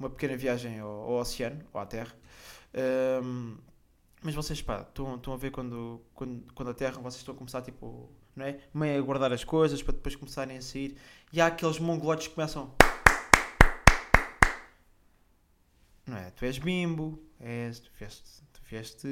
uma 0.00 0.08
pequena 0.08 0.38
viagem 0.38 0.80
ao, 0.80 0.88
ao 0.88 1.12
oceano 1.16 1.62
ou 1.70 1.78
à 1.82 1.84
terra. 1.84 2.16
Um, 3.22 3.58
mas 4.22 4.34
vocês, 4.34 4.62
pá, 4.62 4.80
estão, 4.80 5.16
estão 5.16 5.34
a 5.34 5.36
ver 5.36 5.50
quando, 5.50 6.00
quando, 6.14 6.50
quando 6.54 6.70
a 6.70 6.74
terra, 6.74 6.94
vocês 6.94 7.16
estão 7.16 7.34
a 7.34 7.36
começar, 7.36 7.60
tipo, 7.60 8.08
não 8.34 8.46
é? 8.46 8.58
Meio 8.72 9.02
a 9.02 9.04
guardar 9.04 9.32
as 9.32 9.44
coisas 9.44 9.82
para 9.82 9.94
depois 9.94 10.16
começarem 10.16 10.56
a 10.56 10.62
sair. 10.62 10.96
E 11.32 11.40
há 11.40 11.46
aqueles 11.46 11.78
mongolotes 11.78 12.28
que 12.28 12.34
começam. 12.34 12.74
Não 16.06 16.16
é? 16.16 16.30
Tu 16.30 16.44
és 16.44 16.58
bimbo, 16.58 17.22
és, 17.38 17.78
tu 17.78 17.90
vieste, 17.98 18.42
tu, 18.52 18.60
vieste, 18.68 19.08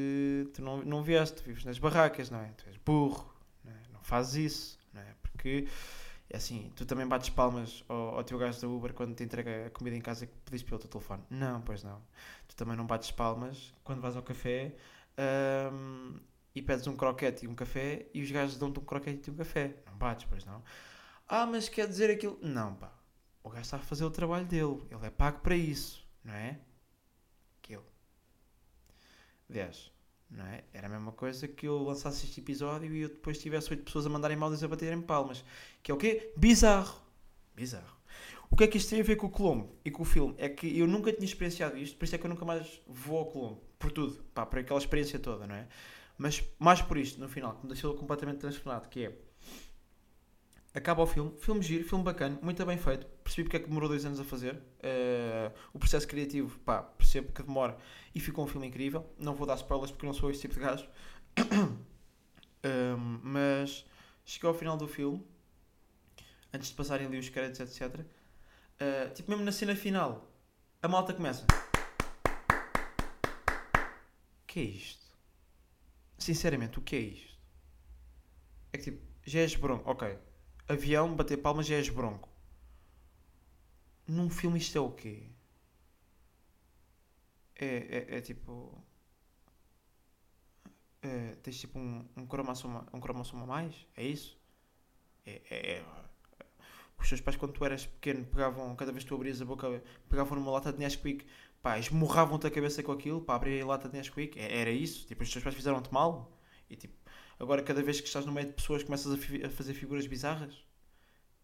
tu 0.52 0.62
não, 0.62 0.82
não 0.82 1.02
vieste, 1.02 1.36
tu 1.36 1.44
vives 1.44 1.64
nas 1.64 1.78
barracas, 1.78 2.28
não 2.30 2.40
é? 2.40 2.48
Tu 2.56 2.66
és 2.66 2.76
burro, 2.78 3.32
não, 3.64 3.72
é? 3.72 3.76
não 3.92 4.02
fazes 4.02 4.52
isso, 4.52 4.78
não 4.92 5.02
é? 5.02 5.14
Porque 5.22 5.68
é 6.30 6.36
assim, 6.36 6.72
tu 6.74 6.84
também 6.84 7.06
bates 7.06 7.30
palmas 7.30 7.84
ao, 7.88 8.16
ao 8.16 8.24
teu 8.24 8.36
gajo 8.36 8.60
da 8.60 8.68
Uber 8.68 8.92
quando 8.92 9.14
te 9.14 9.22
entrega 9.22 9.66
a 9.66 9.70
comida 9.70 9.96
em 9.96 10.00
casa 10.00 10.26
que 10.26 10.32
pediste 10.44 10.66
pelo 10.66 10.80
teu 10.80 10.90
telefone. 10.90 11.22
Não, 11.30 11.60
pois 11.62 11.82
não. 11.82 12.02
Tu 12.48 12.56
também 12.56 12.76
não 12.76 12.86
bates 12.86 13.10
palmas 13.10 13.72
quando 13.84 14.00
vais 14.00 14.16
ao 14.16 14.22
café 14.22 14.74
hum, 15.72 16.18
e 16.58 16.62
pedes 16.62 16.88
um 16.88 16.96
croquete 16.96 17.44
e 17.44 17.48
um 17.48 17.54
café 17.54 18.06
e 18.12 18.20
os 18.20 18.30
gajos 18.30 18.58
dão-te 18.58 18.80
um 18.80 18.84
croquete 18.84 19.30
e 19.30 19.32
um 19.32 19.36
café. 19.36 19.76
Não 19.86 19.96
bates, 19.96 20.26
pois 20.28 20.44
não. 20.44 20.62
Ah, 21.28 21.46
mas 21.46 21.68
quer 21.68 21.86
dizer 21.86 22.10
aquilo. 22.10 22.36
Não, 22.42 22.74
pá. 22.74 22.92
O 23.44 23.48
gajo 23.48 23.62
está 23.62 23.76
a 23.76 23.80
fazer 23.80 24.04
o 24.04 24.10
trabalho 24.10 24.44
dele. 24.44 24.82
Ele 24.90 25.06
é 25.06 25.10
pago 25.10 25.38
para 25.40 25.54
isso, 25.54 26.04
não 26.24 26.34
é? 26.34 26.58
Aquilo. 27.62 27.84
10. 29.48 29.92
Não 30.30 30.44
é? 30.46 30.64
Era 30.72 30.88
a 30.88 30.90
mesma 30.90 31.12
coisa 31.12 31.46
que 31.46 31.66
eu 31.66 31.80
lançasse 31.82 32.26
este 32.26 32.40
episódio 32.40 32.92
e 32.92 33.02
eu 33.02 33.08
depois 33.08 33.38
tivesse 33.38 33.70
8 33.70 33.84
pessoas 33.84 34.04
a 34.04 34.08
mandarem 34.08 34.36
maldas 34.36 34.62
a 34.64 34.68
baterem 34.68 35.00
palmas. 35.00 35.44
Que 35.80 35.92
é 35.92 35.94
o 35.94 35.96
quê? 35.96 36.32
Bizarro. 36.36 37.00
Bizarro. 37.54 37.96
O 38.50 38.56
que 38.56 38.64
é 38.64 38.66
que 38.66 38.78
isto 38.78 38.90
tem 38.90 39.00
a 39.00 39.04
ver 39.04 39.16
com 39.16 39.28
o 39.28 39.30
Colombo 39.30 39.78
e 39.84 39.90
com 39.92 40.02
o 40.02 40.06
filme? 40.06 40.34
É 40.38 40.48
que 40.48 40.76
eu 40.76 40.88
nunca 40.88 41.12
tinha 41.12 41.24
experienciado 41.24 41.76
isto, 41.76 41.96
por 41.96 42.04
isso 42.04 42.14
é 42.14 42.18
que 42.18 42.26
eu 42.26 42.30
nunca 42.30 42.44
mais 42.44 42.82
vou 42.86 43.18
ao 43.18 43.26
Colombo. 43.26 43.62
Por 43.78 43.92
tudo. 43.92 44.24
Pá, 44.34 44.44
por 44.44 44.58
aquela 44.58 44.80
experiência 44.80 45.18
toda, 45.18 45.46
não 45.46 45.54
é? 45.54 45.68
Mas 46.18 46.44
mais 46.58 46.82
por 46.82 46.98
isto, 46.98 47.20
no 47.20 47.28
final, 47.28 47.54
que 47.54 47.62
me 47.62 47.72
deixou 47.72 47.94
completamente 47.94 48.40
transformado, 48.40 48.88
que 48.88 49.06
é... 49.06 49.18
Acaba 50.74 51.02
o 51.02 51.06
filme, 51.06 51.34
filme 51.38 51.62
giro, 51.62 51.84
filme 51.84 52.04
bacana, 52.04 52.38
muito 52.42 52.64
bem 52.66 52.76
feito. 52.76 53.06
Percebi 53.24 53.44
porque 53.44 53.56
é 53.56 53.60
que 53.60 53.68
demorou 53.68 53.88
dois 53.88 54.04
anos 54.04 54.20
a 54.20 54.24
fazer. 54.24 54.54
Uh, 54.54 55.52
o 55.72 55.78
processo 55.78 56.06
criativo, 56.06 56.58
pá, 56.60 56.82
percebo 56.82 57.32
que 57.32 57.42
demora 57.42 57.76
e 58.14 58.20
ficou 58.20 58.44
um 58.44 58.48
filme 58.48 58.66
incrível. 58.66 59.08
Não 59.18 59.34
vou 59.34 59.46
dar 59.46 59.54
spoilers 59.54 59.90
porque 59.90 60.06
não 60.06 60.12
sou 60.12 60.30
esse 60.30 60.42
tipo 60.42 60.54
de 60.54 60.60
gajo. 60.60 60.86
um, 62.64 63.20
mas 63.22 63.86
chegou 64.24 64.48
ao 64.48 64.54
final 64.54 64.76
do 64.76 64.86
filme, 64.86 65.24
antes 66.52 66.68
de 66.68 66.74
passarem 66.74 67.06
ali 67.06 67.18
os 67.18 67.28
créditos, 67.28 67.60
etc. 67.60 68.00
Uh, 68.00 69.14
tipo, 69.14 69.30
mesmo 69.30 69.44
na 69.44 69.52
cena 69.52 69.74
final, 69.74 70.30
a 70.82 70.88
malta 70.88 71.14
começa. 71.14 71.46
Que 74.46 74.60
é 74.60 74.64
isto? 74.64 75.07
Sinceramente, 76.18 76.78
o 76.78 76.82
que 76.82 76.96
é 76.96 77.00
isto? 77.00 77.38
É 78.72 78.78
que 78.78 78.84
tipo, 78.84 79.02
já 79.32 79.40
és 79.40 79.54
bronco, 79.54 79.90
ok 79.90 80.02
avião, 80.68 81.14
bater 81.16 81.38
palmas 81.38 81.66
já 81.66 81.76
és 81.76 81.88
bronco. 81.88 82.28
Num 84.08 84.28
filme 84.28 84.58
isto 84.58 84.76
é 84.76 84.80
o 84.80 84.90
quê? 84.90 85.28
É, 87.56 87.66
é, 87.98 88.16
é 88.18 88.20
tipo. 88.22 88.52
É, 91.02 91.36
tens 91.42 91.58
tipo 91.60 91.78
um, 91.78 92.04
um 92.16 92.26
cromossoma, 92.26 92.86
um 92.92 93.00
cromossoma 93.00 93.44
a 93.44 93.46
mais? 93.46 93.86
É 93.96 94.04
isso? 94.04 94.36
É, 95.26 95.42
é, 95.50 95.72
é, 95.78 95.84
Os 96.98 97.08
teus 97.08 97.20
pais, 97.20 97.36
quando 97.36 97.52
tu 97.52 97.64
eras 97.64 97.86
pequeno, 97.86 98.24
pegavam, 98.24 98.74
cada 98.74 98.90
vez 98.90 99.04
que 99.04 99.08
tu 99.08 99.14
abrias 99.14 99.40
a 99.40 99.44
boca, 99.44 99.82
pegavam 100.08 100.38
numa 100.38 100.50
lata 100.50 100.72
de 100.72 100.78
Nesquik, 100.78 101.24
pá, 101.62 101.78
esmurravam-te 101.78 102.46
a 102.46 102.50
cabeça 102.50 102.82
com 102.82 102.92
aquilo 102.92 103.20
para 103.20 103.36
abrir 103.36 103.62
a 103.62 103.66
lata 103.66 103.88
de 103.88 103.96
Nesquik. 103.96 104.38
É, 104.38 104.60
era 104.60 104.70
isso? 104.70 105.06
Tipo, 105.06 105.22
os 105.22 105.30
teus 105.30 105.42
pais 105.44 105.54
fizeram-te 105.54 105.92
mal? 105.92 106.32
E 106.68 106.76
tipo, 106.76 106.98
Agora, 107.38 107.62
cada 107.62 107.82
vez 107.82 108.00
que 108.00 108.08
estás 108.08 108.26
no 108.26 108.32
meio 108.32 108.48
de 108.48 108.52
pessoas, 108.52 108.82
começas 108.82 109.12
a, 109.12 109.46
a 109.46 109.50
fazer 109.50 109.74
figuras 109.74 110.06
bizarras. 110.06 110.64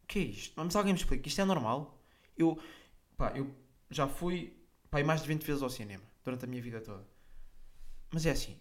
Que 0.09 0.19
é 0.19 0.23
isto? 0.23 0.53
Mas 0.57 0.75
alguém 0.75 0.93
me 0.93 0.99
explica. 0.99 1.29
Isto 1.29 1.41
é 1.41 1.45
normal? 1.45 2.03
Eu, 2.37 2.59
pá, 3.17 3.33
eu 3.35 3.55
já 3.89 4.09
fui 4.09 4.57
pá, 4.91 5.03
mais 5.05 5.23
de 5.23 5.29
20 5.29 5.45
vezes 5.45 5.63
ao 5.63 5.71
cinema 5.71 6.03
durante 6.25 6.45
a 6.45 6.49
minha 6.49 6.61
vida 6.61 6.81
toda. 6.81 7.07
Mas 8.13 8.27
é 8.27 8.33
assim. 8.33 8.59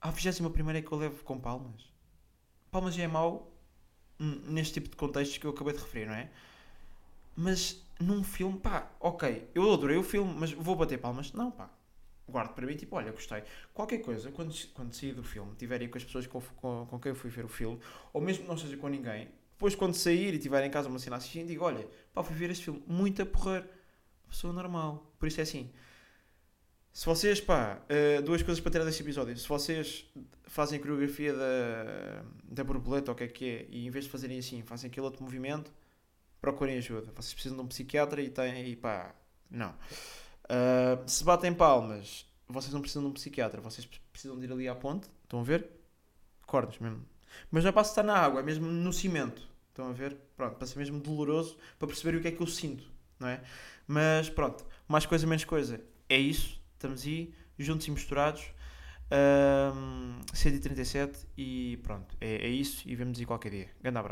A 0.00 0.10
21 0.10 0.70
é 0.70 0.82
que 0.82 0.92
eu 0.92 0.98
levo 0.98 1.24
com 1.24 1.40
palmas. 1.40 1.90
Palmas 2.70 2.94
já 2.94 3.04
é 3.04 3.06
mau 3.06 3.51
neste 4.18 4.74
tipo 4.74 4.90
de 4.90 4.96
contextos 4.96 5.38
que 5.38 5.46
eu 5.46 5.50
acabei 5.50 5.74
de 5.74 5.80
referir, 5.80 6.06
não 6.06 6.14
é? 6.14 6.30
Mas 7.36 7.84
num 7.98 8.22
filme, 8.22 8.58
pá, 8.58 8.90
ok, 9.00 9.48
eu 9.54 9.72
adorei 9.72 9.96
o 9.96 10.02
filme, 10.02 10.34
mas 10.36 10.52
vou 10.52 10.76
bater 10.76 10.98
palmas? 10.98 11.32
Não, 11.32 11.50
pá 11.50 11.70
guardo 12.28 12.54
para 12.54 12.66
mim, 12.66 12.74
tipo, 12.74 12.96
olha, 12.96 13.12
gostei. 13.12 13.42
Qualquer 13.74 13.98
coisa, 13.98 14.32
quando, 14.32 14.54
quando 14.72 14.92
sair 14.94 15.12
do 15.12 15.22
filme, 15.22 15.54
tiver 15.56 15.86
com 15.88 15.98
as 15.98 16.04
pessoas 16.04 16.26
com, 16.26 16.40
com, 16.40 16.86
com 16.88 16.98
quem 16.98 17.10
eu 17.10 17.16
fui 17.16 17.30
ver 17.30 17.44
o 17.44 17.48
filme, 17.48 17.78
ou 18.12 18.20
mesmo 18.20 18.44
que 18.44 18.48
não 18.48 18.56
seja 18.56 18.76
com 18.76 18.88
ninguém, 18.88 19.28
depois 19.52 19.74
quando 19.74 19.94
sair 19.94 20.34
e 20.34 20.38
tiver 20.38 20.64
em 20.64 20.70
casa 20.70 20.88
uma 20.88 20.98
cena 20.98 21.16
assistindo, 21.16 21.46
digo, 21.46 21.64
olha, 21.64 21.86
pá, 22.12 22.22
fui 22.24 22.34
ver 22.34 22.50
este 22.50 22.64
filme, 22.64 22.82
muito 22.86 23.22
a 23.22 23.26
porrer. 23.26 23.64
Pessoa 24.28 24.52
normal. 24.52 25.12
Por 25.18 25.28
isso 25.28 25.40
é 25.40 25.42
assim. 25.42 25.70
Se 26.92 27.06
vocês, 27.06 27.40
pá, 27.40 27.80
uh, 27.88 28.22
duas 28.22 28.42
coisas 28.42 28.60
para 28.60 28.70
tirar 28.70 28.84
deste 28.84 29.02
episódio. 29.02 29.34
Se 29.36 29.48
vocês 29.48 30.04
fazem 30.44 30.78
coreografia 30.78 31.32
da, 31.32 32.22
da 32.44 32.62
borboleta, 32.62 33.10
ou 33.10 33.14
o 33.14 33.16
que 33.16 33.24
é 33.24 33.28
que 33.28 33.44
é, 33.48 33.66
e 33.70 33.86
em 33.86 33.90
vez 33.90 34.04
de 34.04 34.10
fazerem 34.10 34.38
assim, 34.38 34.60
fazem 34.62 34.90
aquele 34.90 35.06
outro 35.06 35.22
movimento, 35.22 35.72
procurem 36.38 36.76
ajuda. 36.76 37.10
Vocês 37.14 37.32
precisam 37.32 37.56
de 37.56 37.64
um 37.64 37.66
psiquiatra 37.66 38.20
e 38.20 38.28
têm, 38.28 38.68
e 38.68 38.76
pá, 38.76 39.14
não. 39.50 39.70
Uh, 39.70 41.02
se 41.06 41.24
batem 41.24 41.54
palmas, 41.54 42.26
vocês 42.46 42.74
não 42.74 42.82
precisam 42.82 43.02
de 43.02 43.08
um 43.08 43.12
psiquiatra, 43.12 43.62
vocês 43.62 43.88
precisam 44.12 44.38
de 44.38 44.44
ir 44.44 44.52
ali 44.52 44.68
à 44.68 44.74
ponte. 44.74 45.08
Estão 45.22 45.40
a 45.40 45.42
ver? 45.44 45.66
Cordas 46.46 46.78
mesmo. 46.78 47.06
Mas 47.50 47.64
não 47.64 47.70
é 47.70 47.72
para 47.72 47.82
estar 47.82 48.02
na 48.02 48.18
água, 48.18 48.40
é 48.40 48.42
mesmo 48.42 48.66
no 48.66 48.92
cimento. 48.92 49.48
Estão 49.70 49.88
a 49.88 49.92
ver? 49.92 50.14
Pronto, 50.36 50.56
para 50.56 50.66
ser 50.66 50.78
mesmo 50.78 51.00
doloroso, 51.00 51.56
para 51.78 51.88
perceber 51.88 52.18
o 52.18 52.20
que 52.20 52.28
é 52.28 52.32
que 52.32 52.42
eu 52.42 52.46
sinto, 52.46 52.84
não 53.18 53.28
é? 53.28 53.42
Mas 53.86 54.28
pronto, 54.28 54.66
mais 54.86 55.06
coisa, 55.06 55.26
menos 55.26 55.46
coisa. 55.46 55.80
É 56.06 56.18
isso, 56.18 56.61
estamos 56.82 57.06
aí, 57.06 57.32
juntos 57.58 57.86
e 57.86 57.90
misturados. 57.92 58.42
Um, 59.14 60.20
137 60.32 61.28
e 61.36 61.78
pronto, 61.82 62.16
é, 62.18 62.46
é 62.46 62.48
isso 62.48 62.88
e 62.88 62.96
vemos 62.96 63.18
aí 63.18 63.26
qualquer 63.26 63.50
dia. 63.50 63.68
Grande 63.80 63.98
abraço. 63.98 64.10